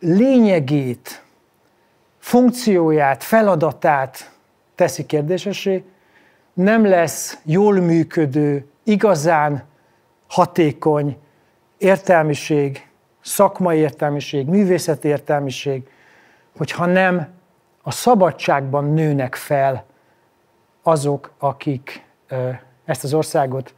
[0.00, 1.24] lényegét,
[2.18, 4.30] funkcióját, feladatát
[4.74, 5.84] teszi kérdésesé,
[6.52, 9.64] nem lesz jól működő, igazán
[10.28, 11.18] hatékony
[11.78, 12.88] értelmiség,
[13.20, 15.88] szakmai értelmiség, művészeti értelmiség,
[16.56, 17.28] hogyha nem
[17.82, 19.84] a szabadságban nőnek fel
[20.82, 22.04] azok, akik
[22.90, 23.74] ezt az országot,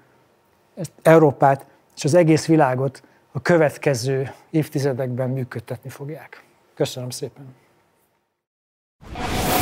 [0.75, 3.03] ezt Európát és az egész világot
[3.33, 6.45] a következő évtizedekben működtetni fogják.
[6.75, 7.55] Köszönöm szépen!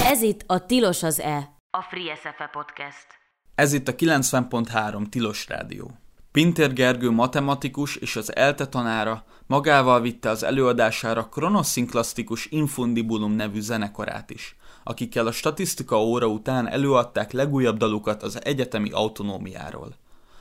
[0.05, 3.07] Ez itt a Tilos az E, a Free SFE Podcast.
[3.55, 5.91] Ez itt a 90.3 Tilos Rádió.
[6.33, 14.31] Pintér Gergő matematikus és az ELTE tanára magával vitte az előadására Kronoszinklasztikus Infundibulum nevű zenekarát
[14.31, 19.95] is akikkel a statisztika óra után előadták legújabb dalukat az egyetemi autonómiáról.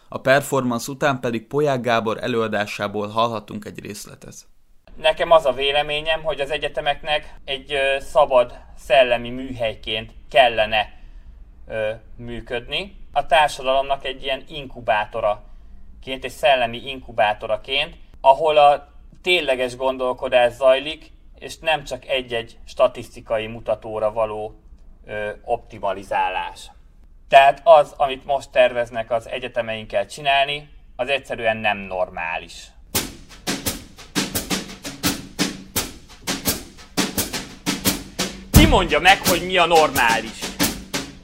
[0.08, 4.36] A performance után pedig Poják Gábor előadásából hallhatunk egy részletet.
[4.96, 11.00] Nekem az a véleményem, hogy az egyetemeknek egy szabad szellemi műhelyként kellene
[12.16, 12.98] működni.
[13.12, 18.88] A társadalomnak egy ilyen inkubátoraként, egy szellemi inkubátoraként, ahol a
[19.22, 24.60] tényleges gondolkodás zajlik, és nem csak egy-egy statisztikai mutatóra való
[25.06, 26.72] ö, optimalizálás.
[27.28, 32.68] Tehát az, amit most terveznek az egyetemeinkkel csinálni, az egyszerűen nem normális.
[38.52, 40.40] Ki mondja meg, hogy mi a normális?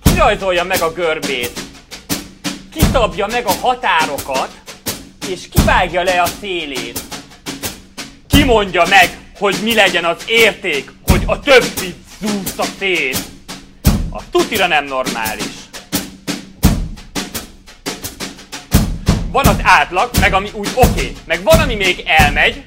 [0.04, 1.60] Ki rajzolja meg a görbét?
[2.72, 4.62] Ki szabja meg a határokat,
[5.30, 7.00] és kivágja le a szélét?
[8.28, 13.18] Ki mondja meg, hogy mi legyen az érték, hogy a többit zúzta szét?
[14.10, 15.54] A tutira nem normális.
[19.32, 22.64] Van az átlag, meg ami úgy oké, okay, meg van, ami még elmegy,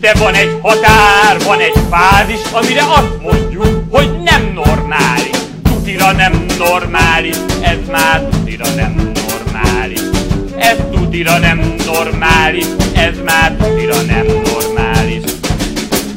[0.00, 5.36] de van egy határ, van egy fázis, amire azt mondjuk, hogy nem normális.
[5.62, 10.00] Tutira nem normális, ez már tutira nem normális.
[10.58, 14.47] Ez tutira nem normális, ez már tutira nem normális.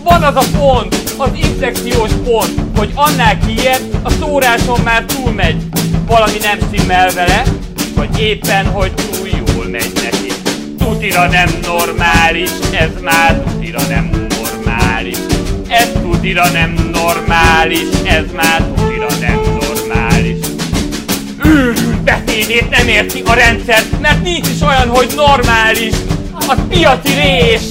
[0.04, 5.64] Van az a pont, az inflexiós pont, hogy annál kiért, a szóráson már túlmegy.
[6.08, 7.44] Valami nem stimmel vele,
[7.96, 10.32] vagy éppen, hogy túl jól megy neki.
[10.78, 15.18] Tutira nem normális, ez már tutira nem normális.
[15.68, 20.38] Ez tutira nem normális, ez már tutira nem normális.
[21.44, 25.94] Őrült beszédét nem érti a rendszer, mert nincs is olyan, hogy normális.
[26.48, 27.62] Az piaci rés.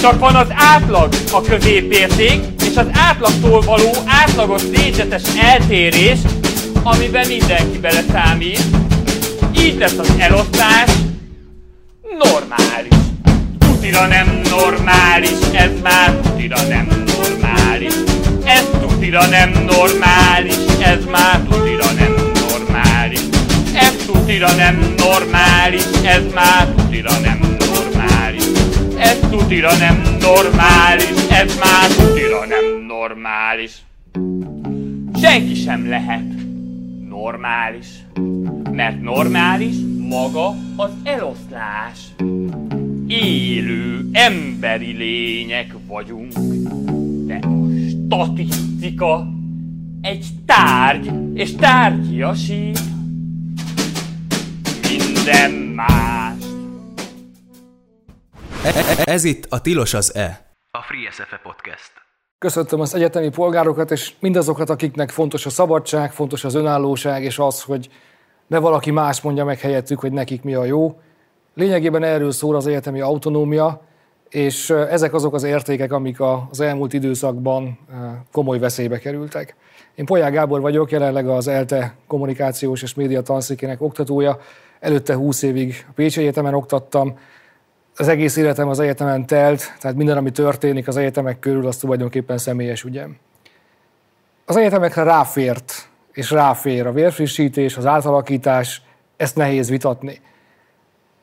[0.00, 6.18] Csak van az átlag, a középérték, és az átlagtól való átlagos négyzetes eltérés,
[6.82, 8.60] amiben mindenki beleszámít.
[9.58, 10.90] Így lesz az elosztás
[12.18, 12.94] normális.
[13.58, 17.94] Tutira nem normális, ez már tutira nem normális.
[18.44, 23.20] Ez tutira nem normális, ez már tutira nem normális.
[23.74, 27.49] Ez tutira nem normális, ez már tutira nem normális.
[29.00, 33.72] Ez tutira nem normális, ez már tutira nem normális.
[35.20, 36.32] Senki sem lehet
[37.08, 37.86] normális,
[38.70, 39.74] mert normális
[40.08, 41.98] maga az eloszlás.
[43.06, 46.32] Élő emberi lények vagyunk,
[47.26, 49.26] de a statisztika
[50.00, 52.80] egy tárgy, és tárgyiasít
[54.88, 56.49] minden más.
[59.04, 60.54] Ez itt a Tilos az E.
[60.70, 61.92] A Free SFE Podcast.
[62.38, 67.62] Köszöntöm az egyetemi polgárokat, és mindazokat, akiknek fontos a szabadság, fontos az önállóság, és az,
[67.62, 67.88] hogy
[68.46, 71.00] ne valaki más mondja meg helyettük, hogy nekik mi a jó.
[71.54, 73.82] Lényegében erről szól az egyetemi autonómia,
[74.28, 77.78] és ezek azok az értékek, amik az elmúlt időszakban
[78.32, 79.56] komoly veszélybe kerültek.
[79.94, 84.38] Én Polyák Gábor vagyok, jelenleg az ELTE kommunikációs és média tanszékének oktatója.
[84.80, 87.18] Előtte 20 évig a Pécsi Egyetemen oktattam,
[88.00, 92.38] az egész életem az egyetemen telt, tehát minden, ami történik az egyetemek körül, az tulajdonképpen
[92.38, 93.16] személyes ügyem.
[94.46, 98.82] Az egyetemekre ráfért, és ráfér a vérfrissítés, az átalakítás,
[99.16, 100.20] ezt nehéz vitatni.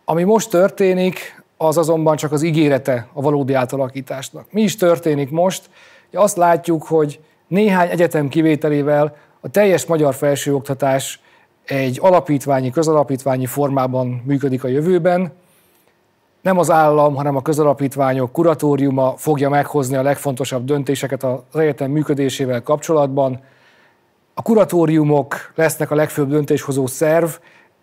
[0.06, 4.52] Ami most történik, az azonban csak az ígérete a valódi átalakításnak.
[4.52, 5.70] Mi is történik most?
[6.14, 11.22] Azt látjuk, hogy néhány egyetem kivételével a teljes magyar felsőoktatás
[11.66, 15.32] egy alapítványi, közalapítványi formában működik a jövőben,
[16.48, 22.62] nem az állam, hanem a közalapítványok kuratóriuma fogja meghozni a legfontosabb döntéseket az egyetem működésével
[22.62, 23.40] kapcsolatban.
[24.34, 27.30] A kuratóriumok lesznek a legfőbb döntéshozó szerv,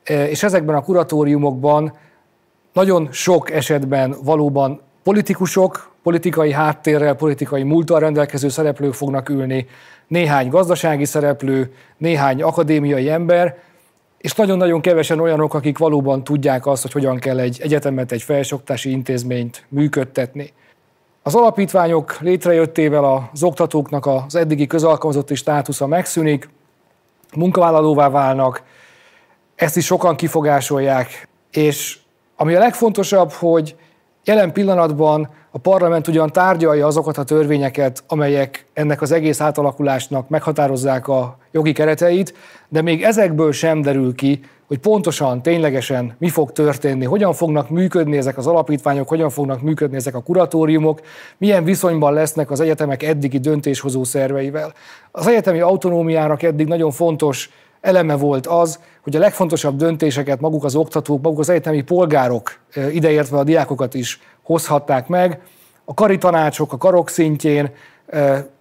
[0.04, 1.92] e, és ezekben a kuratóriumokban
[2.72, 9.66] nagyon sok esetben valóban politikusok, politikai háttérrel, politikai múltal rendelkező szereplők fognak ülni,
[10.06, 13.56] néhány gazdasági szereplő, néhány akadémiai ember,
[14.24, 18.90] és nagyon-nagyon kevesen olyanok, akik valóban tudják azt, hogy hogyan kell egy egyetemet, egy felsőoktatási
[18.90, 20.52] intézményt működtetni.
[21.22, 26.48] Az alapítványok létrejöttével az oktatóknak az eddigi közalkalmazotti státusza megszűnik,
[27.36, 28.62] munkavállalóvá válnak,
[29.54, 31.98] ezt is sokan kifogásolják, és
[32.36, 33.76] ami a legfontosabb, hogy
[34.24, 41.08] jelen pillanatban a parlament ugyan tárgyalja azokat a törvényeket, amelyek ennek az egész átalakulásnak meghatározzák
[41.08, 42.34] a jogi kereteit,
[42.68, 48.16] de még ezekből sem derül ki, hogy pontosan, ténylegesen mi fog történni, hogyan fognak működni
[48.16, 51.00] ezek az alapítványok, hogyan fognak működni ezek a kuratóriumok,
[51.38, 54.72] milyen viszonyban lesznek az egyetemek eddigi döntéshozó szerveivel.
[55.10, 57.50] Az egyetemi autonómiának eddig nagyon fontos
[57.80, 62.52] eleme volt az, hogy a legfontosabb döntéseket maguk az oktatók, maguk az egyetemi polgárok,
[62.92, 65.40] ideértve a diákokat is hozhatták meg.
[65.84, 67.70] A kari tanácsok a karok szintjén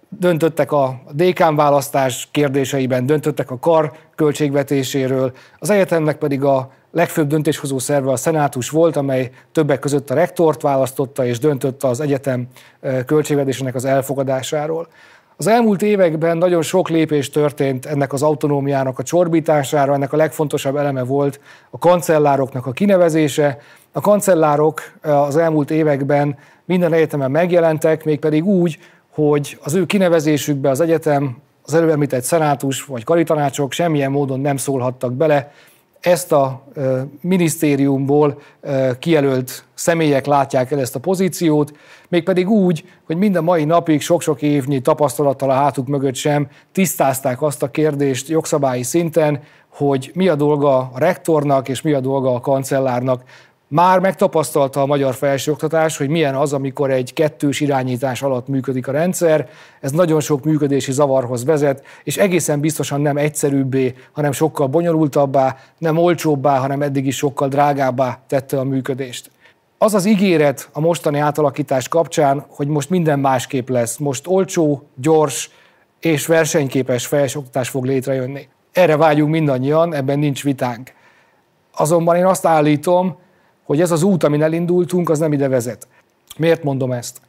[0.08, 7.78] döntöttek a dékán választás kérdéseiben, döntöttek a kar költségvetéséről, az egyetemnek pedig a legfőbb döntéshozó
[7.78, 12.46] szerve a szenátus volt, amely többek között a rektort választotta és döntött az egyetem
[13.06, 14.88] költségvetésének az elfogadásáról.
[15.36, 20.76] Az elmúlt években nagyon sok lépés történt ennek az autonómiának a csorbítására, ennek a legfontosabb
[20.76, 23.58] eleme volt a kancellároknak a kinevezése.
[23.92, 28.78] A kancellárok az elmúlt években minden egyetemen megjelentek, mégpedig úgy,
[29.10, 34.56] hogy az ő kinevezésükbe az egyetem, az előbb említett szenátus vagy karitanácsok semmilyen módon nem
[34.56, 35.52] szólhattak bele,
[36.04, 36.62] ezt a
[37.20, 38.40] minisztériumból
[38.98, 41.72] kijelölt személyek látják el ezt a pozíciót,
[42.08, 47.62] mégpedig úgy, hogy minden mai napig sok-sok évnyi tapasztalattal a hátuk mögött sem tisztázták azt
[47.62, 52.40] a kérdést jogszabályi szinten, hogy mi a dolga a rektornak és mi a dolga a
[52.40, 53.22] kancellárnak.
[53.74, 58.92] Már megtapasztalta a magyar felsőoktatás, hogy milyen az, amikor egy kettős irányítás alatt működik a
[58.92, 59.48] rendszer.
[59.80, 65.96] Ez nagyon sok működési zavarhoz vezet, és egészen biztosan nem egyszerűbbé, hanem sokkal bonyolultabbá, nem
[65.96, 69.30] olcsóbbá, hanem eddig is sokkal drágábbá tette a működést.
[69.78, 73.96] Az az ígéret a mostani átalakítás kapcsán, hogy most minden másképp lesz.
[73.96, 75.50] Most olcsó, gyors
[76.00, 78.48] és versenyképes felsőoktatás fog létrejönni.
[78.72, 80.92] Erre vágyunk mindannyian, ebben nincs vitánk.
[81.76, 83.22] Azonban én azt állítom,
[83.64, 85.88] hogy ez az út, amin elindultunk, az nem ide vezet.
[86.36, 87.20] Miért mondom ezt?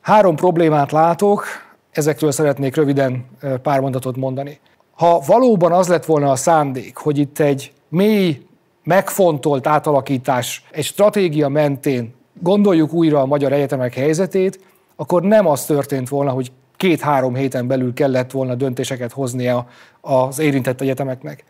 [0.00, 1.44] Három problémát látok,
[1.90, 3.26] ezekről szeretnék röviden
[3.62, 4.58] pár mondatot mondani.
[4.94, 8.46] Ha valóban az lett volna a szándék, hogy itt egy mély,
[8.84, 14.60] megfontolt átalakítás, egy stratégia mentén gondoljuk újra a magyar egyetemek helyzetét,
[14.96, 19.66] akkor nem az történt volna, hogy két-három héten belül kellett volna döntéseket hoznia
[20.00, 21.44] az érintett egyetemeknek.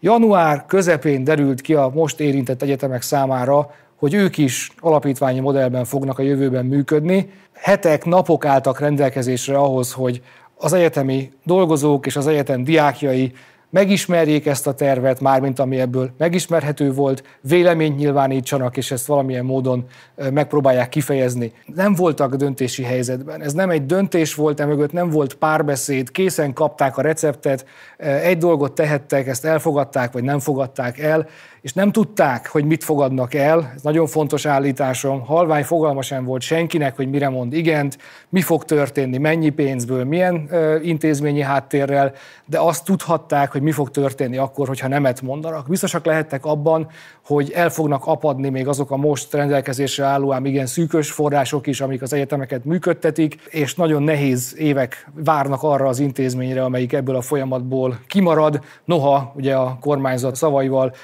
[0.00, 6.18] Január közepén derült ki a most érintett egyetemek számára, hogy ők is alapítványi modellben fognak
[6.18, 7.30] a jövőben működni.
[7.52, 10.22] Hetek, napok álltak rendelkezésre ahhoz, hogy
[10.56, 13.32] az egyetemi dolgozók és az egyetem diákjai
[13.70, 19.84] megismerjék ezt a tervet, mármint ami ebből megismerhető volt, véleményt nyilvánítsanak, és ezt valamilyen módon
[20.32, 21.52] megpróbálják kifejezni.
[21.74, 23.42] Nem voltak döntési helyzetben.
[23.42, 27.66] Ez nem egy döntés volt, emögött nem volt párbeszéd, készen kapták a receptet,
[27.96, 31.28] egy dolgot tehettek, ezt elfogadták, vagy nem fogadták el,
[31.60, 33.72] és nem tudták, hogy mit fogadnak el.
[33.74, 35.20] Ez nagyon fontos állításom.
[35.20, 37.98] Halvány fogalma sem volt senkinek, hogy mire mond igent,
[38.28, 42.12] mi fog történni, mennyi pénzből, milyen ö, intézményi háttérrel,
[42.46, 45.68] de azt tudhatták, hogy mi fog történni akkor, hogyha nemet mondanak.
[45.68, 46.88] Biztosak lehettek abban,
[47.24, 51.80] hogy el fognak apadni még azok a most rendelkezésre álló, ám igen szűkös források is,
[51.80, 57.20] amik az egyetemeket működtetik, és nagyon nehéz évek várnak arra az intézményre, amelyik ebből a
[57.20, 58.60] folyamatból kimarad.
[58.84, 60.94] Noha ugye a kormányzat szavaival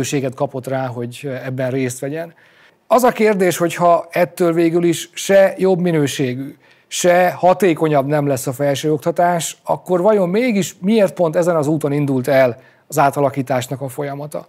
[0.00, 2.34] lehetőséget kapott rá, hogy ebben részt vegyen.
[2.86, 8.52] Az a kérdés, hogyha ettől végül is se jobb minőségű, se hatékonyabb nem lesz a
[8.52, 12.56] felsőoktatás, akkor vajon mégis miért pont ezen az úton indult el
[12.88, 14.46] az átalakításnak a folyamata?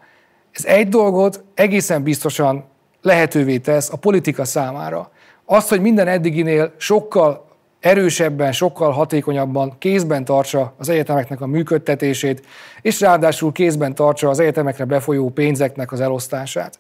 [0.52, 2.64] Ez egy dolgot egészen biztosan
[3.02, 5.12] lehetővé tesz a politika számára.
[5.46, 7.46] Azt, hogy minden eddiginél sokkal
[7.82, 12.46] erősebben, sokkal hatékonyabban kézben tartsa az egyetemeknek a működtetését,
[12.82, 16.80] és ráadásul kézben tartsa az egyetemekre befolyó pénzeknek az elosztását.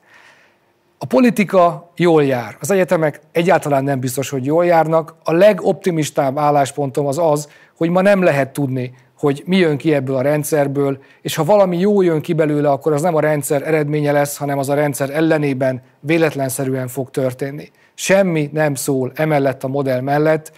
[0.97, 2.57] A politika jól jár.
[2.59, 5.15] Az egyetemek egyáltalán nem biztos, hogy jól járnak.
[5.23, 10.15] A legoptimistább álláspontom az az, hogy ma nem lehet tudni, hogy mi jön ki ebből
[10.15, 14.11] a rendszerből, és ha valami jó jön ki belőle, akkor az nem a rendszer eredménye
[14.11, 17.71] lesz, hanem az a rendszer ellenében véletlenszerűen fog történni.
[17.93, 20.51] Semmi nem szól emellett a modell mellett,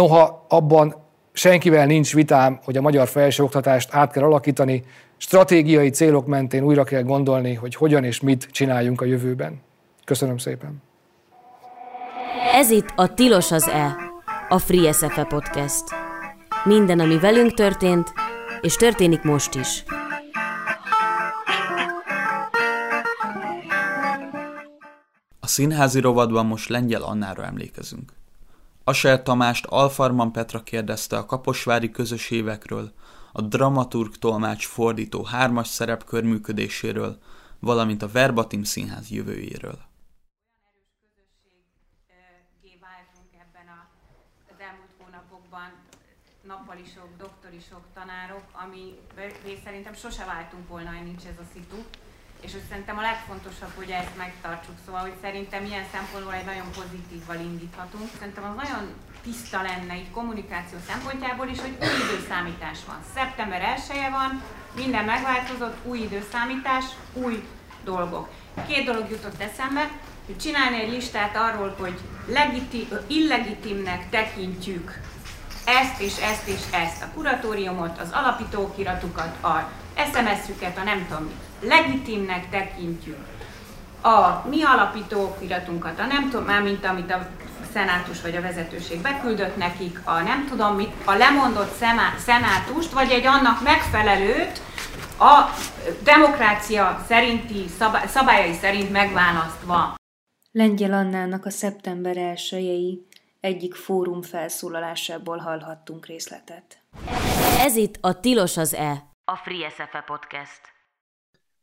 [0.00, 0.94] noha abban
[1.32, 4.84] senkivel nincs vitám, hogy a magyar felsőoktatást át kell alakítani,
[5.16, 9.60] stratégiai célok mentén újra kell gondolni, hogy hogyan és mit csináljunk a jövőben.
[10.04, 10.82] Köszönöm szépen.
[12.52, 13.96] Ez itt a Tilos az E,
[14.48, 15.84] a Free SFE podcast.
[16.64, 18.12] Minden, ami velünk történt,
[18.60, 19.84] és történik most is.
[25.40, 28.19] A színházi rovadban most Lengyel Annára emlékezünk.
[28.84, 32.92] Aser Tamást Alfarman Petra kérdezte a kaposvári közös évekről,
[33.32, 37.18] a dramaturg tolmács fordító hármas szerepkör működéséről,
[37.58, 39.78] valamint a Verbatim Színház jövőjéről.
[46.50, 48.98] nappalisok, doktorisok, tanárok, ami
[49.64, 51.76] szerintem sose váltunk volna, hogy nincs ez a szitu.
[52.40, 54.76] És hogy szerintem a legfontosabb, hogy ezt megtartsuk.
[54.84, 58.08] Szóval, hogy szerintem ilyen szempontból egy nagyon pozitívval indíthatunk.
[58.18, 58.84] Szerintem az nagyon
[59.22, 62.98] tiszta lenne itt kommunikáció szempontjából is, hogy új időszámítás van.
[63.14, 64.42] Szeptember 1 van,
[64.74, 67.44] minden megváltozott, új időszámítás, új
[67.84, 68.28] dolgok.
[68.66, 69.90] Két dolog jutott eszembe,
[70.26, 75.00] hogy csinálni egy listát arról, hogy legitim, illegitimnek tekintjük
[75.64, 81.30] ezt és ezt és ezt, a kuratóriumot, az alapítókiratukat, a SMS-üket, a nem tudom,
[81.60, 83.26] legitimnek tekintjük,
[84.02, 87.28] a mi alapítókiratunkat, a nem tudom, már mint amit a
[87.72, 91.76] szenátus vagy a vezetőség beküldött nekik, a nem tudom mit, a lemondott
[92.18, 94.60] szenátust, vagy egy annak megfelelőt,
[95.18, 95.44] a
[96.02, 97.64] demokrácia szerinti
[98.06, 99.94] szabályai szerint megválasztva.
[100.52, 103.04] Lengyel Annának a szeptember 1
[103.40, 106.82] egyik fórum felszólalásából hallhattunk részletet.
[107.58, 110.60] Ez itt a Tilos az E, a Free SFE podcast.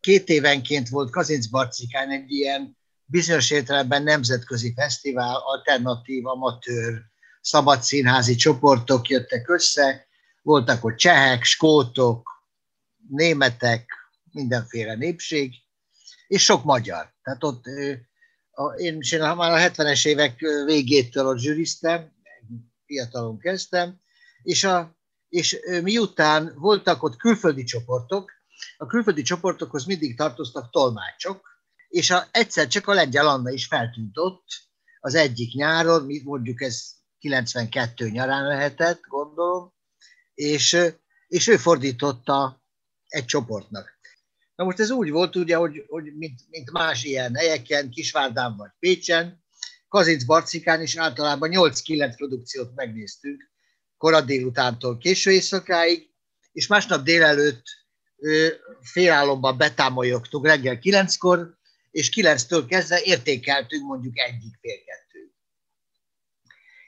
[0.07, 7.01] Két évenként volt Kazinc Barcikán egy ilyen bizonyos értelemben nemzetközi fesztivál, alternatív, amatőr,
[7.41, 10.07] szabad színházi csoportok jöttek össze,
[10.41, 12.29] voltak ott csehek, skótok,
[13.09, 13.89] németek,
[14.31, 15.53] mindenféle népség,
[16.27, 17.13] és sok magyar.
[17.23, 17.65] Tehát ott
[18.77, 22.11] én, én már a 70-es évek végétől ott zsűriztem,
[22.85, 24.01] fiatalon kezdtem,
[24.41, 24.97] és, a,
[25.29, 28.36] és miután voltak ott külföldi csoportok,
[28.77, 31.47] a külföldi csoportokhoz mindig tartoztak tolmácsok,
[31.87, 34.45] és a, egyszer csak a lengyel Anna is feltűnt ott
[34.99, 39.73] az egyik nyáron, mi mondjuk ez 92 nyarán lehetett, gondolom,
[40.33, 40.77] és,
[41.27, 42.61] és ő fordította
[43.07, 43.95] egy csoportnak.
[44.55, 48.71] Na most ez úgy volt, ugye, hogy, hogy mint, mint más ilyen helyeken, Kisvárdán vagy
[48.79, 49.43] Pécsen,
[49.87, 53.51] Kazinc Barcikán is általában 8-9 produkciót megnéztünk,
[53.97, 56.09] korai délutántól késő éjszakáig,
[56.51, 57.63] és másnap délelőtt
[58.81, 61.55] félállomban betámolyogtunk reggel 9-kor,
[61.91, 64.95] és 9-től kezdve értékeltünk mondjuk egyik fél.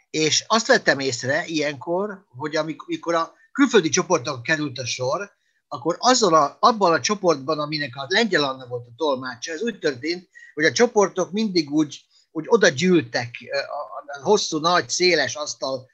[0.10, 5.32] És azt vettem észre ilyenkor, hogy amikor a külföldi csoportok került a sor,
[5.68, 9.80] akkor azzal a, abban a csoportban, aminek a lengyel Anna volt a tolmácsa, ez úgy
[9.80, 15.90] történt, hogy a csoportok mindig úgy, úgy oda gyűltek, a, a hosszú, nagy, széles asztal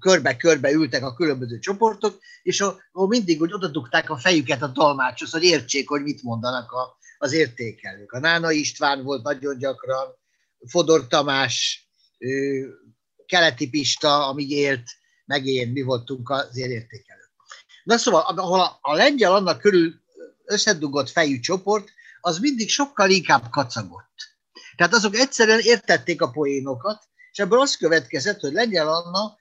[0.00, 5.42] körbe-körbe ültek a különböző csoportok, és ahol mindig úgy odadugták a fejüket a tolmácshoz, hogy
[5.42, 8.12] értsék, hogy mit mondanak a, az értékelők.
[8.12, 10.18] A Nána István volt nagyon gyakran,
[10.68, 11.88] Fodor Tamás,
[13.26, 14.90] Keleti Pista, amíg élt,
[15.24, 17.30] meg én, mi voltunk az értékelők.
[17.84, 19.94] Na szóval, ahol a, a lengyel annak körül
[20.44, 21.90] összedugott fejű csoport,
[22.20, 24.14] az mindig sokkal inkább kacagott.
[24.76, 27.02] Tehát azok egyszerűen értették a poénokat,
[27.32, 29.38] és ebből az következett, hogy lengyel Anna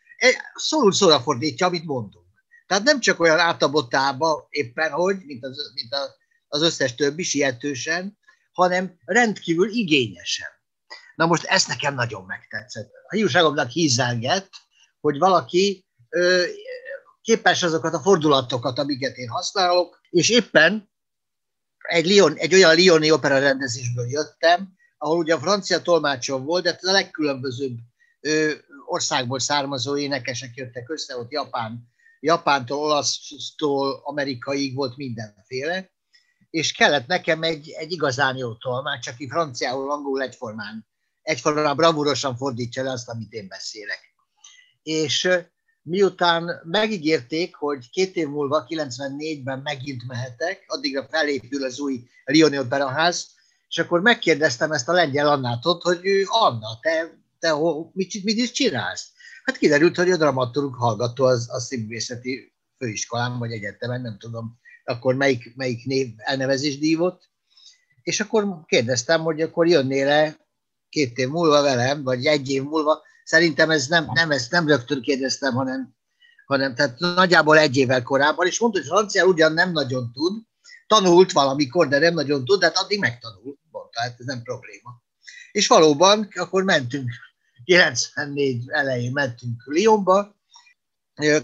[0.56, 2.28] szólul szóra fordítja, amit mondunk.
[2.68, 5.96] Tehát nem csak olyan átabotába éppen, hogy, mint az, mint
[6.48, 8.18] az összes többi, sietősen,
[8.52, 10.48] hanem rendkívül igényesen.
[11.16, 12.92] Na most ezt nekem nagyon megtetszett.
[13.08, 14.50] A hiúságomnak hízelgett,
[15.00, 16.44] hogy valaki ö,
[17.22, 20.90] képes azokat a fordulatokat, amiket én használok, és éppen
[21.78, 26.80] egy, Lyon, egy olyan Lioni opera rendezésből jöttem, ahol ugye a francia tolmácsom volt, de
[26.82, 27.78] a legkülönbözőbb
[28.90, 35.92] országból származó énekesek jöttek össze, ott Japán, Japántól, olasztól, amerikaig volt mindenféle,
[36.50, 40.88] és kellett nekem egy, egy igazán jó tolmács, aki franciául, angolul egyformán,
[41.22, 44.00] egyformán bravúrosan fordítsa le azt, amit én beszélek.
[44.84, 45.30] És
[45.82, 53.28] miután megígérték, hogy két év múlva, 94-ben megint mehetek, addigra felépül az új Lioni Operaház,
[53.68, 57.56] és akkor megkérdeztem ezt a lengyel Annát hogy ő, Anna, te, te
[57.94, 59.08] mit, mit is csinálsz?
[59.44, 65.16] Hát kiderült, hogy a dramaturg hallgató az a színvészeti főiskolán, vagy egyetemen, nem tudom, akkor
[65.16, 67.30] melyik, melyik név elnevezés dívott,
[68.04, 70.48] és akkor kérdeztem, hogy akkor jönnél-e
[70.90, 75.02] két év múlva velem, vagy egy év múlva, Szerintem ez nem, nem, ezt nem rögtön
[75.02, 75.96] kérdeztem, hanem,
[76.46, 80.42] hanem tehát nagyjából egy évvel korábban, és mondta, hogy francia ugyan nem nagyon tud,
[80.88, 85.02] tanult valamikor, de nem nagyon tud, de hát addig megtanult, mondta, hát ez nem probléma.
[85.52, 87.10] És valóban akkor mentünk,
[87.70, 90.36] 94 elején mentünk Lyonba,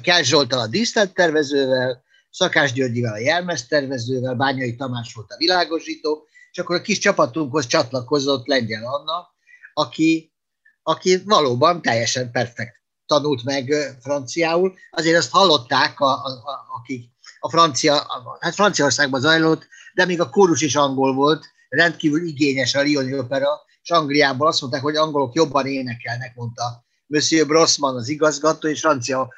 [0.02, 6.76] Kell Zsoltal a díszlettervezővel, Szakás Györgyivel a jelmeztervezővel, Bányai Tamás volt a világosító, és akkor
[6.76, 9.28] a kis csapatunkhoz csatlakozott Lengyel Anna,
[9.74, 10.34] aki
[10.84, 14.76] aki valóban teljesen perfekt tanult meg franciául.
[14.92, 17.10] Azért azt hallották, a, a, a, akik
[17.40, 22.76] a francia, a, hát Franciaországban zajlott, de még a kórus is angol volt, rendkívül igényes
[22.76, 28.08] a Lyoni Opera, és Angliában azt mondták, hogy angolok jobban énekelnek, mondta Monsieur Brossman az
[28.08, 29.34] igazgató, és francia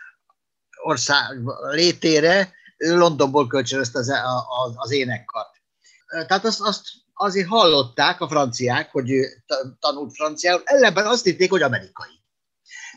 [0.84, 1.39] ország
[1.72, 5.50] létére Londonból kölcsönözte az, az, az énekkart.
[6.28, 6.82] Tehát azt, azt
[7.14, 9.43] azért hallották a franciák, hogy ő
[9.80, 12.22] tanult franciául, ellenben azt hitték, hogy amerikai.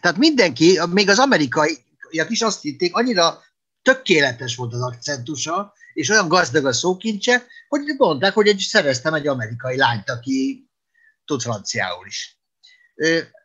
[0.00, 3.42] Tehát mindenki, még az amerikaiak is azt hitték, annyira
[3.82, 9.26] tökéletes volt az akcentusa, és olyan gazdag a szókincse, hogy mondták, hogy egy, szereztem egy
[9.26, 10.69] amerikai lányt, aki
[11.30, 12.38] tud franciául is.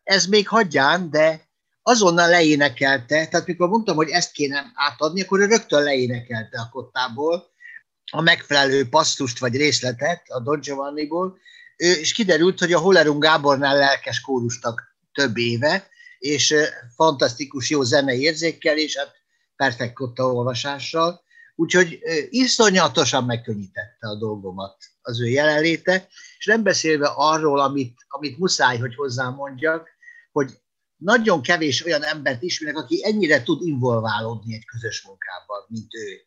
[0.03, 1.41] Ez még hagyján, de
[1.81, 7.53] azonnal leénekelte, tehát mikor mondtam, hogy ezt kéne átadni, akkor ő rögtön leénekelte a kottából
[8.11, 11.37] a megfelelő passzust vagy részletet a Don Giovanniból,
[11.75, 14.81] és kiderült, hogy a Hollerung Gábornál lelkes kórustak
[15.13, 15.87] több éve,
[16.19, 16.55] és
[16.95, 19.11] fantasztikus jó zenei érzékkel, és hát
[19.55, 21.23] perfekt kotta olvasással,
[21.55, 26.07] úgyhogy iszonyatosan megkönnyítette a dolgomat az ő jelenléte,
[26.45, 29.89] és nem beszélve arról, amit, amit muszáj, hogy hozzá mondjak,
[30.31, 30.51] hogy
[30.97, 36.21] nagyon kevés olyan embert ismerek, aki ennyire tud involválódni egy közös munkában, mint ő.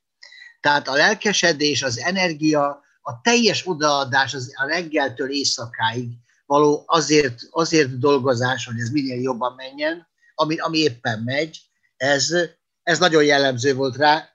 [0.61, 6.09] Tehát a lelkesedés, az energia, a teljes odaadás az a reggeltől éjszakáig
[6.47, 11.61] való azért, azért dolgozás, hogy ez minél jobban menjen, ami, ami éppen megy,
[11.97, 12.35] ez,
[12.83, 14.29] ez nagyon jellemző volt rá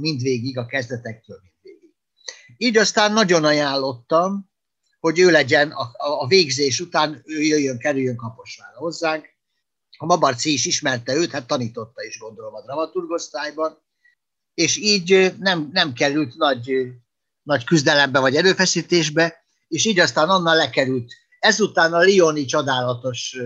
[0.00, 1.94] mindvégig, a kezdetektől mindvégig.
[2.56, 4.47] Így aztán nagyon ajánlottam,
[5.00, 5.90] hogy ő legyen a,
[6.22, 9.28] a végzés után, ő jöjjön, kerüljön Kaposvára hozzánk.
[9.98, 13.78] A Mabarci is ismerte őt, hát tanította is gondolom a dramaturgosztályban,
[14.54, 16.92] és így nem, nem került nagy,
[17.42, 21.12] nagy küzdelembe vagy erőfeszítésbe, és így aztán onnan lekerült.
[21.38, 23.36] Ezután a Lioni csodálatos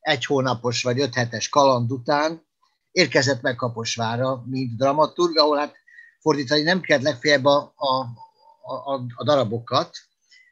[0.00, 2.46] egy hónapos vagy öt hetes kaland után
[2.90, 5.74] érkezett meg Kaposvára, mint dramaturg, ahol hát
[6.20, 7.94] fordítani nem kellett legfeljebb a, a,
[8.92, 9.96] a, a darabokat,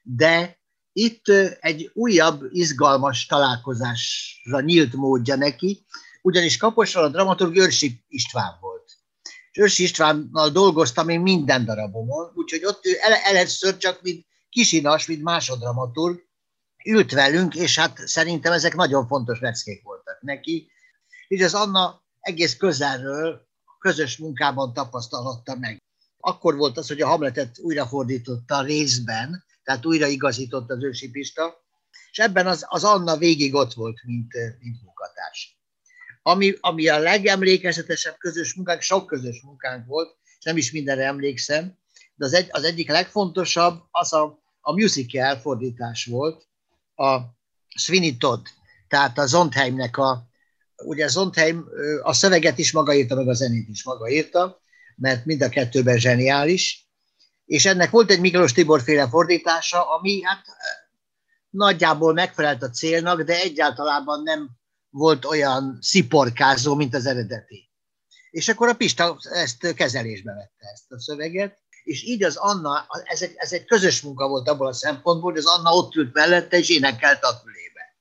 [0.08, 0.60] de
[0.92, 1.28] itt
[1.60, 5.86] egy újabb, izgalmas találkozásra nyílt módja neki,
[6.22, 8.92] ugyanis Kaposvár a dramaturg Őrsi István volt.
[9.50, 12.90] És Őrsi Istvánnal dolgoztam én minden darabomon, úgyhogy ott ő
[13.24, 16.24] először csak mint kisinas, mint másoddramaturg,
[16.84, 20.70] ült velünk, és hát szerintem ezek nagyon fontos leckék voltak neki.
[21.28, 23.46] És az Anna egész közelről,
[23.78, 25.82] közös munkában tapasztalatta meg.
[26.18, 31.64] Akkor volt az, hogy a Hamletet újrafordította részben, tehát újraigazított az ősi Pista,
[32.10, 35.58] és ebben az, az Anna végig ott volt, mint, mint munkatárs.
[36.22, 41.78] Ami, ami a legemlékezetesebb közös munkánk, sok közös munkánk volt, és nem is mindenre emlékszem,
[42.14, 46.46] de az, egy, az egyik legfontosabb az a, a musical fordítás volt,
[46.94, 47.20] a
[47.68, 48.46] Sweeney Todd,
[48.88, 50.28] tehát a Zondheimnek a,
[50.76, 51.68] ugye Zondheim
[52.02, 54.60] a szöveget is maga írta, meg a zenét is maga írta,
[54.96, 56.85] mert mind a kettőben zseniális,
[57.46, 60.44] és ennek volt egy Miklós Tibor féle fordítása, ami hát
[61.50, 64.50] nagyjából megfelelt a célnak, de egyáltalában nem
[64.90, 67.70] volt olyan sziporkázó, mint az eredeti.
[68.30, 73.22] És akkor a Pista ezt kezelésbe vette ezt a szöveget, és így az Anna, ez
[73.22, 76.58] egy, ez egy közös munka volt abból a szempontból, hogy az Anna ott ült mellette,
[76.58, 77.96] és énekelt a fülébe.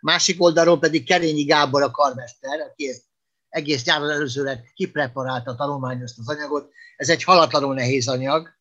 [0.00, 3.02] Másik oldalról pedig Kerényi Gábor a karmester, aki ezt
[3.48, 6.70] egész nyáron előzőleg kipreparálta, tanulmányozta az anyagot.
[6.96, 8.54] Ez egy halatlanul nehéz anyag,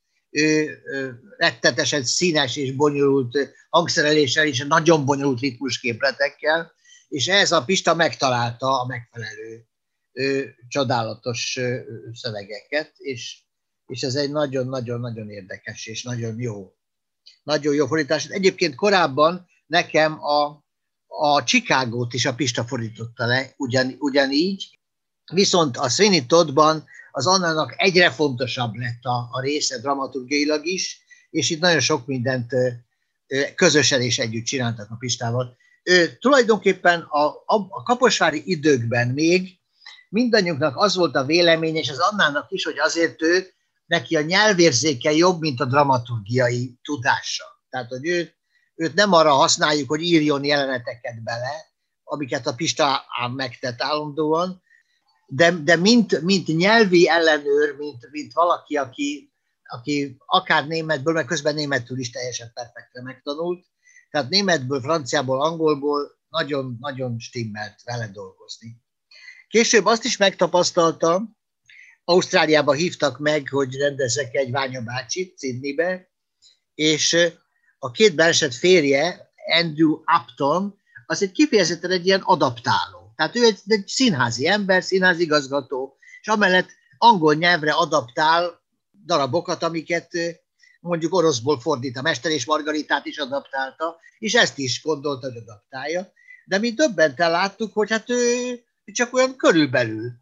[1.37, 6.73] rettetesen színes és bonyolult hangszereléssel és nagyon bonyolult ritmusképletekkel,
[7.07, 9.65] és ez a Pista megtalálta a megfelelő
[10.11, 11.59] ő, csodálatos
[12.13, 13.43] szövegeket, és
[13.87, 16.73] és ez egy nagyon-nagyon-nagyon érdekes és nagyon jó,
[17.43, 18.25] nagyon jó fordítás.
[18.25, 20.63] Egyébként korábban nekem a,
[21.07, 24.79] a Chicagót is a Pista fordította le, ugyan, ugyanígy,
[25.33, 26.85] viszont a Sweeney Toddban
[27.15, 32.51] az Annának egyre fontosabb lett a, a része dramaturgiailag is, és itt nagyon sok mindent
[33.55, 35.57] közösen és együtt csináltak a Pistával.
[35.83, 39.59] Ő, tulajdonképpen a, a, a kaposvári időkben még
[40.09, 43.47] mindannyiunknak az volt a véleménye, és az Annának is, hogy azért ő
[43.85, 47.45] neki a nyelvérzéke jobb, mint a dramaturgiai tudása.
[47.69, 48.35] Tehát, hogy őt,
[48.75, 51.71] őt nem arra használjuk, hogy írjon jeleneteket bele,
[52.03, 54.62] amiket a Pista ám megtett állandóan,
[55.35, 59.33] de, de mint, mint nyelvi ellenőr, mint, mint valaki, aki,
[59.63, 63.65] aki akár németből, meg közben németül is teljesen perfektre megtanult,
[64.09, 68.81] tehát németből, franciából, angolból nagyon-nagyon stimmelt vele dolgozni.
[69.47, 71.37] Később azt is megtapasztaltam,
[72.05, 76.11] Ausztráliába hívtak meg, hogy rendezzek egy Ványa bácsit Sydneybe,
[76.75, 77.17] és
[77.79, 79.31] a két belsett férje,
[79.61, 83.02] Andrew Upton, az egy kifejezetten egy ilyen adaptáló.
[83.15, 88.61] Tehát ő egy, egy színházi ember, színházi igazgató, és amellett angol nyelvre adaptál
[89.05, 90.11] darabokat, amiket
[90.79, 91.97] mondjuk oroszból fordít.
[91.97, 96.11] A Mester és Margaritát is adaptálta, és ezt is gondolta, hogy adaptálja.
[96.45, 100.21] De mi többen láttuk, hogy hát ő csak olyan körülbelül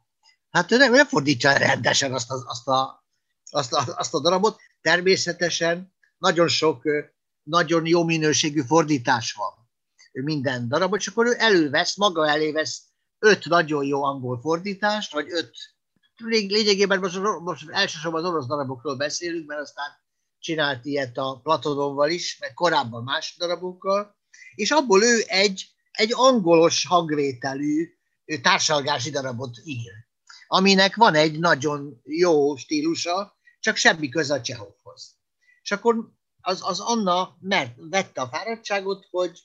[0.51, 3.05] Hát nem, nem fordítsa rendesen azt, a, azt, a,
[3.49, 4.59] azt, a, azt a darabot.
[4.81, 6.83] Természetesen nagyon sok,
[7.43, 9.60] nagyon jó minőségű fordítás van
[10.11, 12.81] minden darabot, és akkor ő elővesz, maga elé vesz
[13.19, 15.55] öt nagyon jó angol fordítást, vagy öt,
[16.27, 19.89] lényegében most, most elsősorban az orosz darabokról beszélünk, mert aztán
[20.39, 24.15] csinált ilyet a Platononval is, meg korábban más darabokkal,
[24.55, 27.89] és abból ő egy, egy angolos hangvételű
[28.41, 29.91] társalgási darabot ír,
[30.47, 35.15] aminek van egy nagyon jó stílusa, csak semmi köze a Csehovhoz.
[35.61, 36.11] És akkor
[36.41, 39.39] az, az Anna mert vette a fáradtságot, hogy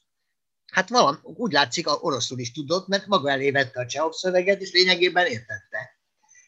[0.73, 4.61] hát valami, úgy látszik, a oroszul is tudott, mert maga elé vette a Csehov szöveget,
[4.61, 5.95] és lényegében értette.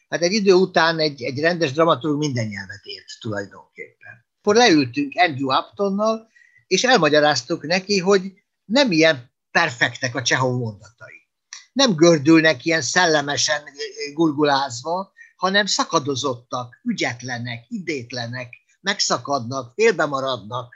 [0.09, 4.25] Hát egy idő után egy, egy rendes dramaturg minden nyelvet ért tulajdonképpen.
[4.39, 6.29] Akkor leültünk Andrew Uptonnal,
[6.67, 8.33] és elmagyaráztuk neki, hogy
[8.65, 11.27] nem ilyen perfektek a Csehov mondatai.
[11.73, 13.63] Nem gördülnek ilyen szellemesen
[14.13, 20.73] gurgulázva, hanem szakadozottak, ügyetlenek, idétlenek, megszakadnak, félbe maradnak.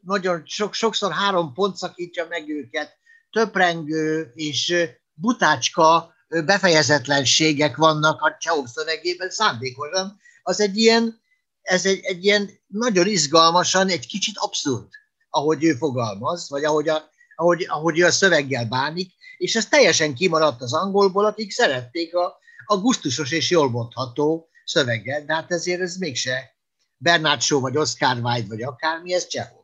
[0.00, 2.96] Nagyon sok, sokszor három pont szakítja meg őket,
[3.30, 4.74] töprengő és
[5.12, 10.20] butácska befejezetlenségek vannak a Csehov szövegében szándékosan.
[10.42, 11.20] Az egy ilyen,
[11.62, 14.88] ez egy, egy ilyen nagyon izgalmasan, egy kicsit abszurd,
[15.30, 20.14] ahogy ő fogalmaz, vagy ahogy a, ahogy, ahogy ő a szöveggel bánik, és ez teljesen
[20.14, 25.80] kimaradt az angolból, akik szerették a, a gusztusos és jól mondható szöveget, de hát ezért
[25.80, 26.58] ez mégse
[26.96, 29.59] Bernard Shaw, vagy Oscar Wilde, vagy akármi, ez Csehov.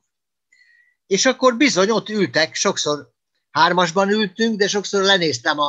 [1.06, 3.08] És akkor bizony ott ültek, sokszor
[3.50, 5.68] hármasban ültünk, de sokszor lenéztem a,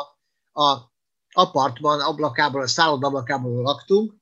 [0.62, 0.92] a
[1.32, 4.14] apartman ablakából, a szállod ablakából laktunk,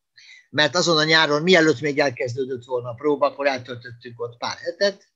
[0.49, 5.07] mert azon a nyáron, mielőtt még elkezdődött volna a próba, akkor eltöltöttük ott pár hetet,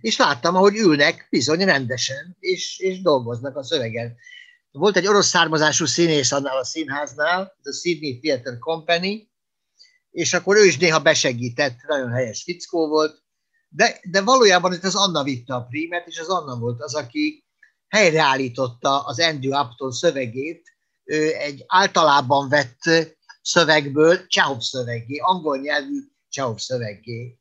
[0.00, 4.16] és láttam, ahogy ülnek bizony rendesen, és, és dolgoznak a szövegen.
[4.70, 9.30] Volt egy orosz származású színész annál a színháznál, a Sydney Theatre Company,
[10.10, 13.23] és akkor ő is néha besegített, nagyon helyes fickó volt,
[13.76, 17.44] de, de valójában itt az Anna vitte a prímet, és az Anna volt az, aki
[17.88, 20.72] helyreállította az Andrew Upton szövegét,
[21.38, 22.80] egy általában vett
[23.42, 27.38] szövegből Csehov szövegé, angol nyelvű Csehov szövegé.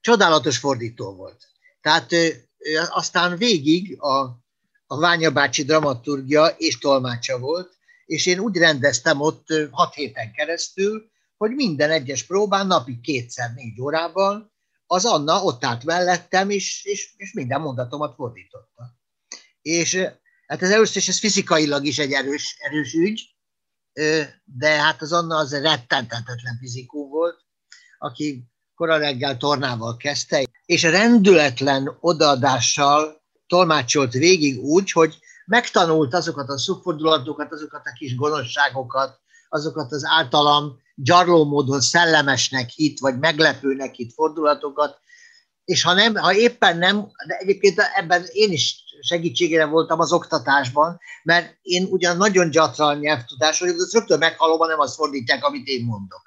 [0.00, 1.46] Csodálatos fordító volt.
[1.80, 2.10] Tehát
[2.88, 4.18] aztán végig a,
[4.86, 11.10] a Ványa bácsi dramaturgia és tolmácsa volt, és én úgy rendeztem ott hat héten keresztül,
[11.36, 14.52] hogy minden egyes próbán napi kétszer négy órában
[14.92, 18.98] az Anna ott állt mellettem, és, és, és minden mondatomat fordította.
[19.62, 19.94] És
[20.46, 23.34] hát ez először is ez fizikailag is egy erős, erős ügy,
[24.44, 27.40] de hát az Anna az rettentetetlen fizikó volt,
[27.98, 28.44] aki
[28.74, 37.52] kora reggel tornával kezdte, és rendületlen odaadással tolmácsolt végig úgy, hogy megtanult azokat a szubfordulatokat,
[37.52, 44.98] azokat a kis gonoszságokat, azokat az általam gyarló módon szellemesnek hit, vagy meglepőnek hit fordulatokat,
[45.64, 46.96] és ha, nem, ha éppen nem,
[47.26, 53.60] de egyébként ebben én is segítségére voltam az oktatásban, mert én ugyan nagyon gyatra nyelvtudás
[53.60, 56.22] vagyok, de rögtön meghalom, nem azt fordítják, amit én mondok.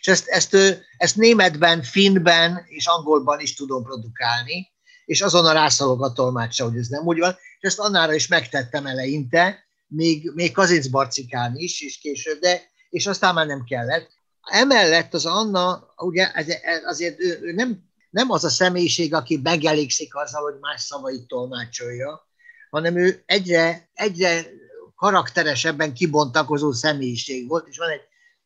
[0.00, 0.56] És ezt, ezt,
[0.96, 4.74] ezt németben, finnben és angolban is tudom produkálni,
[5.04, 8.86] és azonnal rászalok a tolmácsra, hogy ez nem úgy van, és ezt annára is megtettem
[8.86, 12.62] eleinte, még, még Kazinc Barcikán is, és később, de,
[12.96, 14.10] és aztán már nem kellett.
[14.42, 19.40] Emellett az Anna, ugye ez, ez azért ő, ő nem, nem az a személyiség, aki
[19.42, 22.28] megelégszik azzal, hogy más szavait tolmácsolja,
[22.70, 24.46] hanem ő egyre, egyre
[24.94, 28.00] karakteresebben kibontakozó személyiség volt, és van egy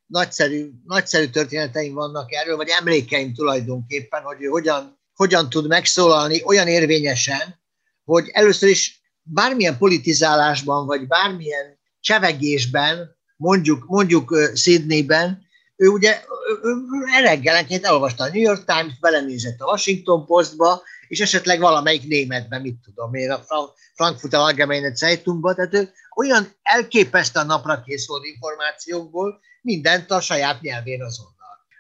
[0.06, 6.68] nagyszerű, nagyszerű történeteim vannak erről, vagy emlékeim tulajdonképpen, hogy ő hogyan, hogyan tud megszólalni olyan
[6.68, 7.60] érvényesen,
[8.04, 15.46] hogy először is bármilyen politizálásban, vagy bármilyen csevegésben, mondjuk, mondjuk Sydneyben,
[15.76, 16.20] ő ugye
[17.22, 22.76] reggelenként elolvasta a New York Times, belenézett a Washington Postba, és esetleg valamelyik németben, mit
[22.84, 30.20] tudom én, a Frankfurt Allgemeine Zeitungban, tehát ő olyan elképesztően napra készült információkból, mindent a
[30.20, 31.34] saját nyelvén azonnal.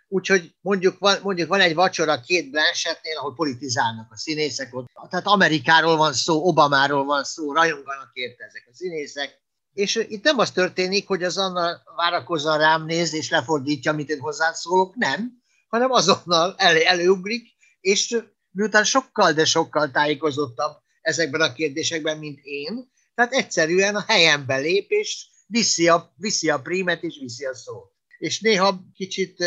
[0.08, 5.26] Úgyhogy mondjuk van, mondjuk van egy vacsora két Blanchettnél, ahol politizálnak a színészek, ott, tehát
[5.26, 9.38] Amerikáról van szó, Obamáról van szó, rajonganak érte ezek a színészek,
[9.72, 14.20] és itt nem az történik, hogy az Anna várakozza rám néz, és lefordítja, amit én
[14.20, 17.48] hozzászólok, nem, hanem azonnal elő, előugrik,
[17.80, 18.16] és
[18.50, 24.90] miután sokkal, de sokkal tájékozottabb ezekben a kérdésekben, mint én, tehát egyszerűen a helyembe lép,
[24.90, 27.92] és viszi a, viszi a prímet, és viszi a szót.
[28.18, 29.44] És néha kicsit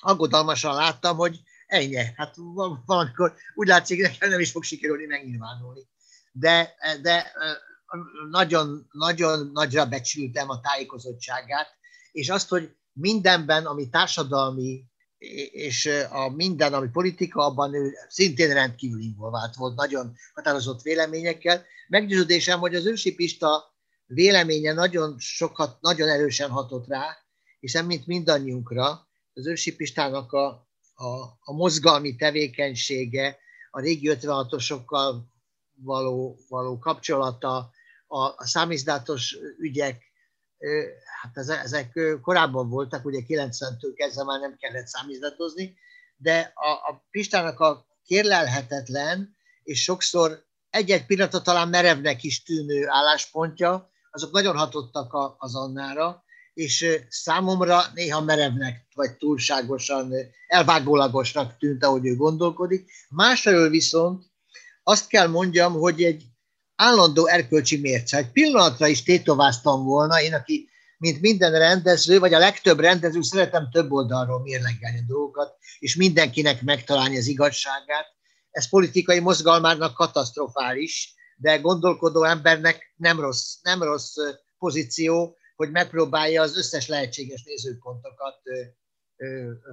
[0.00, 2.34] aggodalmasan láttam, hogy ennyi, hát
[2.86, 5.80] valamikor úgy látszik, nekem nem is fog sikerülni megnyilvánulni.
[6.32, 7.32] De, de
[8.30, 11.68] nagyon, nagyon nagyra becsültem a tájékozottságát,
[12.12, 14.84] és azt, hogy mindenben, ami társadalmi
[15.50, 21.64] és a minden, ami politika, abban ő szintén rendkívül involvált volt, nagyon határozott véleményekkel.
[21.88, 23.74] Meggyőződésem, hogy az ősi Pista
[24.06, 27.16] véleménye nagyon sokat, nagyon erősen hatott rá,
[27.60, 30.46] hiszen mint mindannyiunkra, az ősi Pistának a,
[30.94, 31.06] a,
[31.40, 33.38] a mozgalmi tevékenysége,
[33.70, 35.14] a régi 56-osokkal
[35.82, 37.70] való, való kapcsolata,
[38.06, 40.02] a, a számizdatos ügyek,
[41.22, 45.76] hát ezek korábban voltak, ugye 90-től kezdve már nem kellett számizdatozni,
[46.16, 53.90] de a, a Pistának a kérlelhetetlen, és sokszor egy-egy pillanatra talán merevnek is tűnő álláspontja,
[54.10, 56.24] azok nagyon hatottak a, az Annára,
[56.54, 60.12] és számomra néha merevnek, vagy túlságosan
[60.46, 62.90] elvágólagosnak tűnt, ahogy ő gondolkodik.
[63.08, 64.24] Másfelől viszont
[64.82, 66.24] azt kell mondjam, hogy egy
[66.76, 68.16] állandó erkölcsi mérce.
[68.16, 73.70] Egy pillanatra is tétováztam volna, én, aki mint minden rendező, vagy a legtöbb rendező, szeretem
[73.70, 78.06] több oldalról mérlegelni a dolgokat, és mindenkinek megtalálni az igazságát.
[78.50, 84.16] Ez politikai mozgalmának katasztrofális, de gondolkodó embernek nem rossz, nem rossz
[84.58, 88.36] pozíció, hogy megpróbálja az összes lehetséges nézőpontokat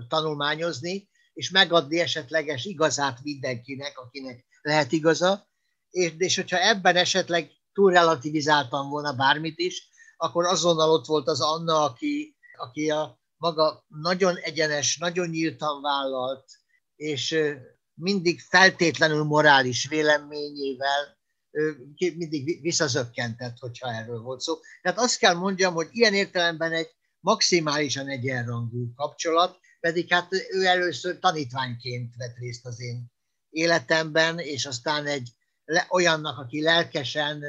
[0.08, 5.48] tanulmányozni, és megadni esetleges igazát mindenkinek, akinek lehet igaza,
[5.94, 9.88] és, és hogyha ebben esetleg túl relativizáltam volna bármit is,
[10.18, 16.46] akkor azonnal ott volt az Anna, aki, aki a maga nagyon egyenes, nagyon nyíltan vállalt,
[16.96, 17.36] és
[17.94, 21.22] mindig feltétlenül morális véleményével
[21.98, 24.54] mindig visszazökkentett, hogyha erről volt szó.
[24.82, 26.90] Tehát azt kell mondjam, hogy ilyen értelemben egy
[27.20, 33.12] maximálisan egyenrangú kapcsolat, pedig hát ő először tanítványként vett részt az én
[33.50, 35.30] életemben, és aztán egy
[35.90, 37.44] olyannak, aki lelkesen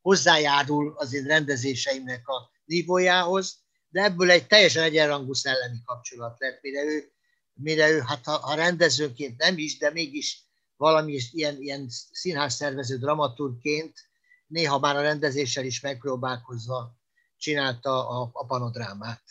[0.00, 3.56] hozzájárul az én rendezéseimnek a nívójához,
[3.88, 7.12] de ebből egy teljesen egyenrangú szellemi kapcsolat lett, mire ő,
[7.54, 10.44] mire ő hát ha, ha rendezőként nem is, de mégis
[10.76, 13.98] valami ilyen, ilyen színház szervező dramaturgként
[14.46, 16.96] néha már a rendezéssel is megpróbálkozva
[17.36, 19.22] csinálta a, a panodrámát.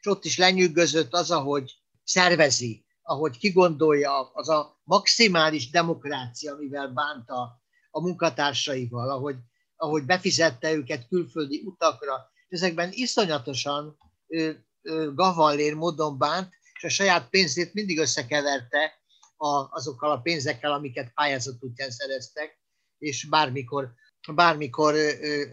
[0.00, 1.72] És ott is lenyűgözött az, ahogy
[2.04, 7.60] szervezi, ahogy kigondolja, az a maximális demokrácia, amivel bánta
[7.98, 9.36] a munkatársaival, ahogy,
[9.76, 13.96] ahogy befizette őket külföldi utakra, ezekben iszonyatosan
[14.26, 18.92] ő, ő, gavallér módon bánt, és a saját pénzét mindig összekeverte
[19.36, 22.60] a, azokkal a pénzekkel, amiket pályázat útján szereztek,
[22.98, 23.92] és bármikor,
[24.34, 24.94] bármikor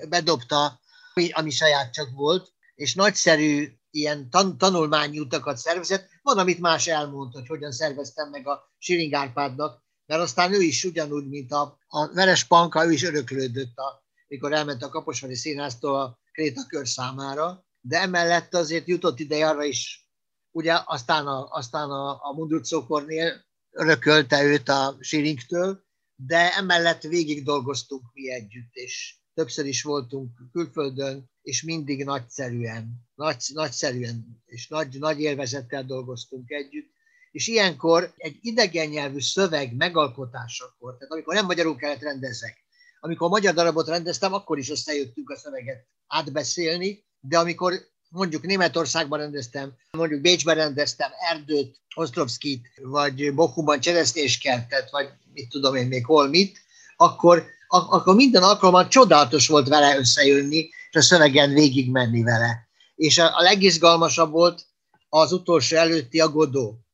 [0.10, 0.80] bedobta,
[1.14, 6.10] ami, ami saját csak volt, és nagyszerű ilyen tan, tanulmányi utakat szervezett.
[6.22, 10.84] Van, amit más elmond, hogy hogyan szerveztem meg a Siring Árpádnak, mert aztán ő is
[10.84, 16.00] ugyanúgy, mint a, a Veres Panka, ő is öröklődött, a, mikor elment a Kaposvári Színháztól
[16.00, 20.10] a Krétakör számára, de emellett azért jutott ide arra is,
[20.52, 25.84] ugye aztán a, aztán a, a Mundrucókornél örökölte őt a Siringtől,
[26.16, 33.44] de emellett végig dolgoztunk mi együtt, és többször is voltunk külföldön, és mindig nagyszerűen, nagy,
[33.54, 36.94] nagyszerűen és nagy, nagy élvezettel dolgoztunk együtt.
[37.36, 42.64] És ilyenkor egy idegen nyelvű szöveg megalkotásakor, tehát amikor nem magyarul kellett rendezek,
[43.00, 47.74] amikor magyar darabot rendeztem, akkor is összejöttünk a szöveget átbeszélni, de amikor
[48.10, 55.88] mondjuk Németországban rendeztem, mondjuk Bécsben rendeztem Erdőt, Ostrovskit, vagy Bochumban cseresznyéskertet, vagy mit tudom én
[55.88, 56.60] még hol mit,
[56.96, 62.68] akkor, akkor minden alkalommal csodálatos volt vele összejönni, és a szövegen végig menni vele.
[62.96, 64.66] És a, a legizgalmasabb volt
[65.10, 66.85] az utolsó előtti a.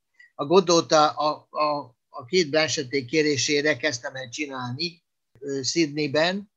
[0.41, 1.47] A Godót a, a,
[2.09, 5.03] a, két Blanchették kérésére kezdtem el csinálni
[5.63, 6.51] Sydneyben.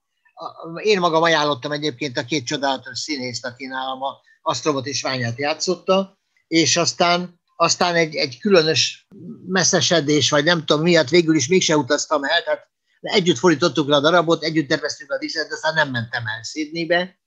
[0.83, 6.19] Én magam ajánlottam egyébként a két csodálatos színészt, aki nálam a Asztrobot és Ványát játszotta,
[6.47, 9.07] és aztán, aztán egy, egy különös
[9.47, 12.69] messzesedés, vagy nem tudom miatt végül is mégse utaztam el, tehát
[13.01, 17.19] együtt fordítottuk le a darabot, együtt terveztük a díszet, de aztán nem mentem el Sydneybe.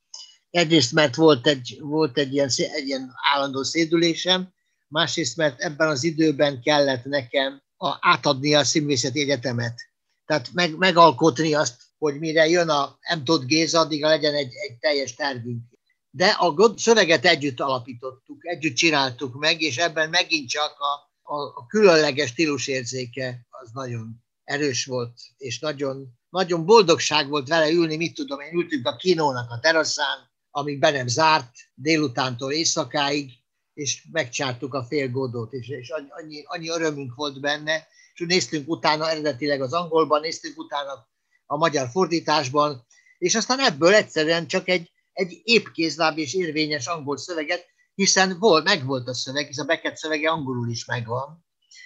[0.50, 4.56] Egyrészt, mert volt egy, volt egy, ilyen, egy ilyen állandó szédülésem,
[4.88, 9.76] másrészt, mert ebben az időben kellett nekem a, átadni a színvészeti egyetemet.
[10.26, 13.46] Tehát meg, megalkotni azt, hogy mire jön a M.
[13.46, 15.62] Géza, addig legyen egy, egy teljes tervünk
[16.18, 21.66] de a szöveget együtt alapítottuk, együtt csináltuk meg, és ebben megint csak a, a, a
[21.68, 28.40] különleges stílusérzéke az nagyon erős volt, és nagyon, nagyon boldogság volt vele ülni, mit tudom
[28.40, 33.32] én, ültünk a kinónak a teraszán, amíg be nem zárt, délutántól éjszakáig,
[33.78, 39.10] és megcsártuk a fél godót, és, és annyi, annyi örömünk volt benne, és néztünk utána
[39.10, 41.08] eredetileg az angolban, néztünk utána
[41.46, 42.86] a magyar fordításban,
[43.18, 48.64] és aztán ebből egyszerűen csak egy, egy épp kézláb és érvényes angol szöveget, hiszen volt,
[48.64, 51.46] megvolt a szöveg, hisz a Beckett szövege angolul is megvan.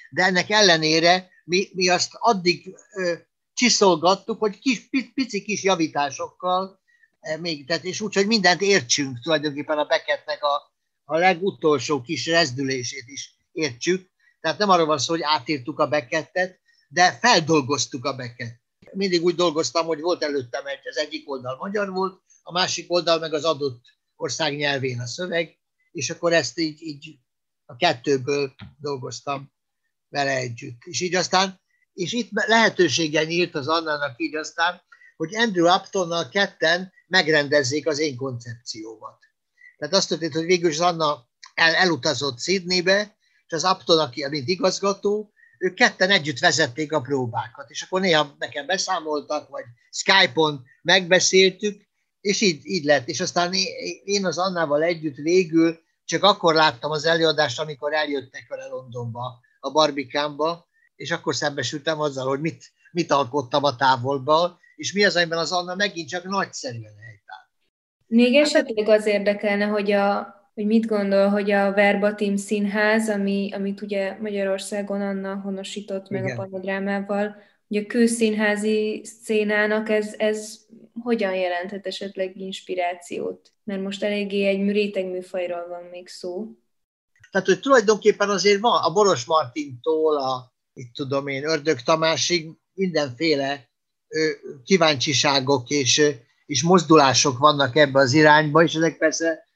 [0.09, 3.13] De ennek ellenére mi, mi azt addig ö,
[3.53, 6.79] csiszolgattuk, hogy kis, pici kis javításokkal,
[7.19, 10.70] e, még, tehát, és úgy, hogy mindent értsünk tulajdonképpen a Beckettnek a,
[11.11, 14.09] a legutolsó kis rezdülését is értsük.
[14.41, 18.59] Tehát nem arról van szó, hogy átírtuk a Beckettet, de feldolgoztuk a Beckett.
[18.91, 23.19] mindig úgy dolgoztam, hogy volt előttem egy, az egyik oldal magyar volt, a másik oldal
[23.19, 23.81] meg az adott
[24.15, 25.57] ország nyelvén a szöveg,
[25.91, 27.17] és akkor ezt így, így
[27.65, 29.51] a kettőből dolgoztam
[30.09, 30.81] vele együtt.
[30.83, 31.61] És így aztán,
[31.93, 34.81] és itt lehetősége nyílt az Annának így aztán,
[35.17, 39.30] hogy Andrew Uptonnal ketten megrendezzék az én koncepciómat.
[39.81, 43.15] Tehát azt történt, hogy végül is Anna el, elutazott Sydneybe,
[43.47, 48.35] és az Upton, aki mint igazgató, ők ketten együtt vezették a próbákat, és akkor néha
[48.39, 51.81] nekem beszámoltak, vagy Skype-on megbeszéltük,
[52.19, 53.07] és így, így lett.
[53.07, 53.53] És aztán
[54.03, 59.71] én az Annával együtt végül csak akkor láttam az előadást, amikor eljöttek vele Londonba, a
[59.71, 65.37] barbikámba, és akkor szembesültem azzal, hogy mit, mit alkottam a távolba, és mi az, amiben
[65.37, 67.40] az Anna megint csak nagyszerűen helytáll.
[68.11, 73.81] Még esetleg az érdekelne, hogy, a, hogy mit gondol, hogy a Verbatim Színház, ami, amit
[73.81, 76.37] ugye Magyarországon Anna honosított meg Igen.
[76.37, 77.35] a panodrámával,
[77.67, 80.59] hogy a kőszínházi szénának ez, ez
[81.03, 83.51] hogyan jelenthet esetleg inspirációt?
[83.63, 86.47] Mert most eléggé egy réteg műfajról van még szó.
[87.31, 93.69] Tehát, hogy tulajdonképpen azért van a Boros Martintól, a, itt tudom én, Ördög Tamásig mindenféle
[94.63, 96.01] kíváncsiságok és,
[96.51, 99.47] és mozdulások vannak ebbe az irányba, és ezek persze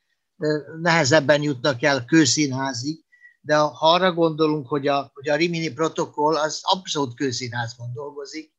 [0.81, 3.03] nehezebben jutnak el kőszínházig,
[3.41, 8.53] de ha arra gondolunk, hogy a, hogy a Rimini protokoll az abszolút kőszínházban dolgozik,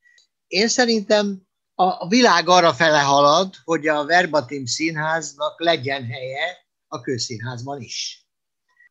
[0.46, 1.42] én szerintem
[1.74, 6.56] a világ arra fele halad, hogy a Verbatim színháznak legyen helye
[6.86, 8.26] a kőszínházban is.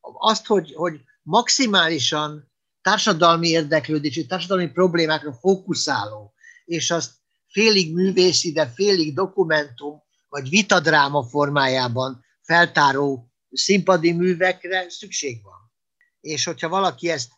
[0.01, 2.51] Azt, hogy, hogy maximálisan
[2.81, 6.33] társadalmi érdeklődésű, társadalmi problémákra fókuszáló,
[6.65, 7.11] és azt
[7.55, 15.71] félig művészi, de félig dokumentum, vagy vitadráma formájában feltáró színpadi művekre szükség van.
[16.19, 17.31] És hogyha valaki ezt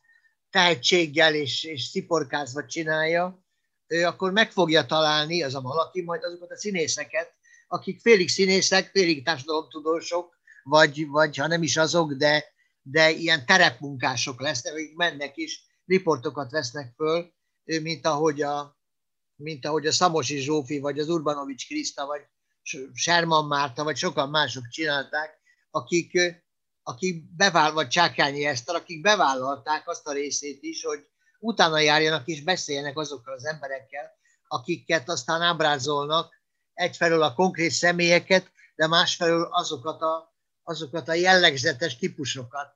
[0.49, 3.45] tehetséggel és, és sziporkázva csinálja,
[3.87, 7.33] ő akkor meg fogja találni, az a valaki, majd azokat a színészeket,
[7.67, 12.45] akik félig színészek, félig társadalomtudósok, vagy, vagy ha nem is azok, de,
[12.81, 17.33] de ilyen terepmunkások lesznek, akik mennek is, riportokat vesznek föl,
[17.63, 18.76] mint ahogy a,
[19.37, 22.21] mint ahogy a Szamosi Zsófi, vagy az Urbanovics Kriszta, vagy
[22.93, 25.39] Sherman Márta, vagy sokan mások csinálták,
[25.71, 26.19] akik,
[26.83, 31.07] akik beváll, vagy Csákányi Eszter, akik bevállalták azt a részét is, hogy
[31.39, 34.11] utána járjanak és beszéljenek azokkal az emberekkel,
[34.47, 36.35] akiket aztán ábrázolnak,
[36.73, 42.75] egyfelől a konkrét személyeket, de másfelől azokat a, azokat a jellegzetes típusokat,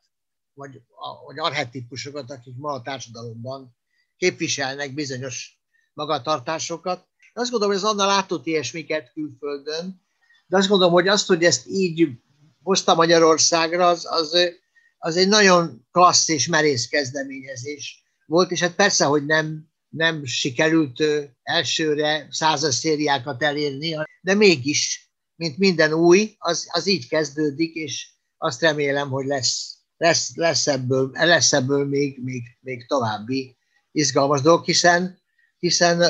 [0.53, 3.75] vagy, a, vagy archetípusokat, akik ma a társadalomban
[4.17, 5.60] képviselnek bizonyos
[5.93, 7.07] magatartásokat.
[7.33, 10.01] Azt gondolom, hogy az Anna látott ilyesmiket külföldön,
[10.47, 12.07] de azt gondolom, hogy azt, hogy ezt így
[12.63, 14.37] hozta Magyarországra, az, az,
[14.97, 21.03] az egy nagyon klassz és merész kezdeményezés volt, és hát persze, hogy nem, nem sikerült
[21.43, 28.61] elsőre százas szériákat elérni, de mégis, mint minden új, az, az így kezdődik, és azt
[28.61, 33.57] remélem, hogy lesz, lesz, lesz, ebből, lesz ebből még, még, még további
[33.91, 35.20] izgalmas dolgok, hiszen,
[35.61, 36.01] hiszen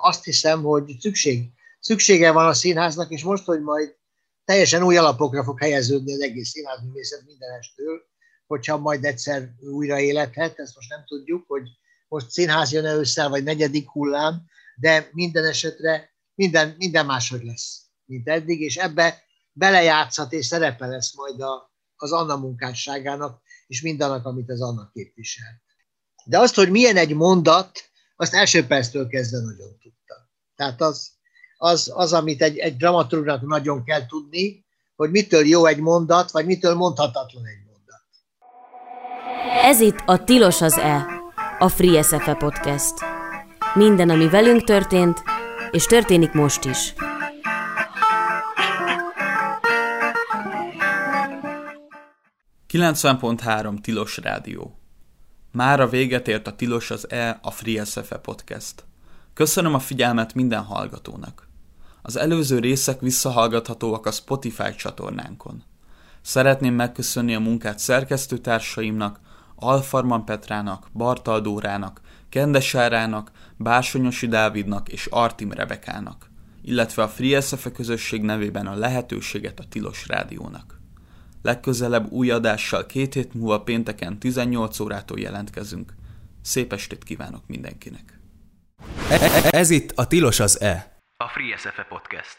[0.00, 1.50] azt hiszem, hogy szükség,
[1.80, 3.96] szüksége van a színháznak, és most, hogy majd
[4.44, 8.00] teljesen új alapokra fog helyeződni az egész színházművészet mindenestől,
[8.46, 11.62] hogyha majd egyszer újra élethet, ezt most nem tudjuk, hogy
[12.08, 14.42] most színház jön-e ősszel, vagy negyedik hullám,
[14.76, 19.22] de minden esetre minden, minden máshogy lesz, mint eddig, és ebbe
[19.52, 25.62] belejátszhat és szerepe lesz majd a, az Anna munkásságának, és mindannak, amit az Anna képvisel.
[26.24, 27.89] De azt, hogy milyen egy mondat,
[28.20, 30.28] azt első perctől kezdve nagyon tudta.
[30.56, 31.10] Tehát az,
[31.56, 34.64] az, az amit egy, egy dramaturgnak nagyon kell tudni,
[34.96, 38.02] hogy mitől jó egy mondat, vagy mitől mondhatatlan egy mondat.
[39.62, 41.06] Ez itt a Tilos az E,
[41.58, 42.94] a Free SFE Podcast.
[43.74, 45.22] Minden, ami velünk történt,
[45.70, 46.94] és történik most is.
[52.72, 54.79] ...90.3 Tilos Rádió.
[55.52, 58.84] Mára véget ért a Tilos az E, a Free SFE Podcast.
[59.34, 61.48] Köszönöm a figyelmet minden hallgatónak.
[62.02, 65.62] Az előző részek visszahallgathatóak a Spotify csatornánkon.
[66.20, 69.20] Szeretném megköszönni a munkát szerkesztőtársaimnak,
[69.54, 76.30] Alfarman Petrának, Bartaldórának, Kendesárának, Bársonyosi Dávidnak és Artim Rebekának,
[76.62, 80.79] illetve a Free SFE közösség nevében a lehetőséget a Tilos Rádiónak.
[81.42, 85.94] Legközelebb új adással két hét múlva pénteken 18 órától jelentkezünk.
[86.42, 88.18] Szép estét kívánok mindenkinek!
[89.50, 90.98] Ez itt a Tilos az E.
[91.16, 92.38] A Free SFE Podcast.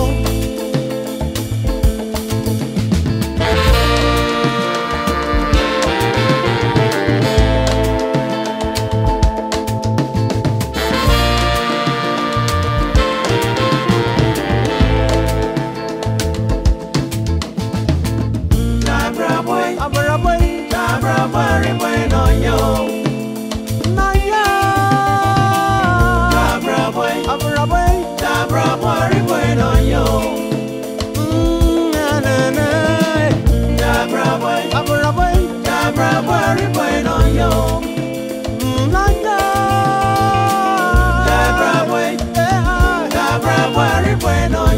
[36.55, 37.81] very bueno yo.
[38.91, 39.37] Landa.
[41.27, 42.17] Cabra, wey.
[43.09, 43.69] Cabra,
[44.15, 44.70] bueno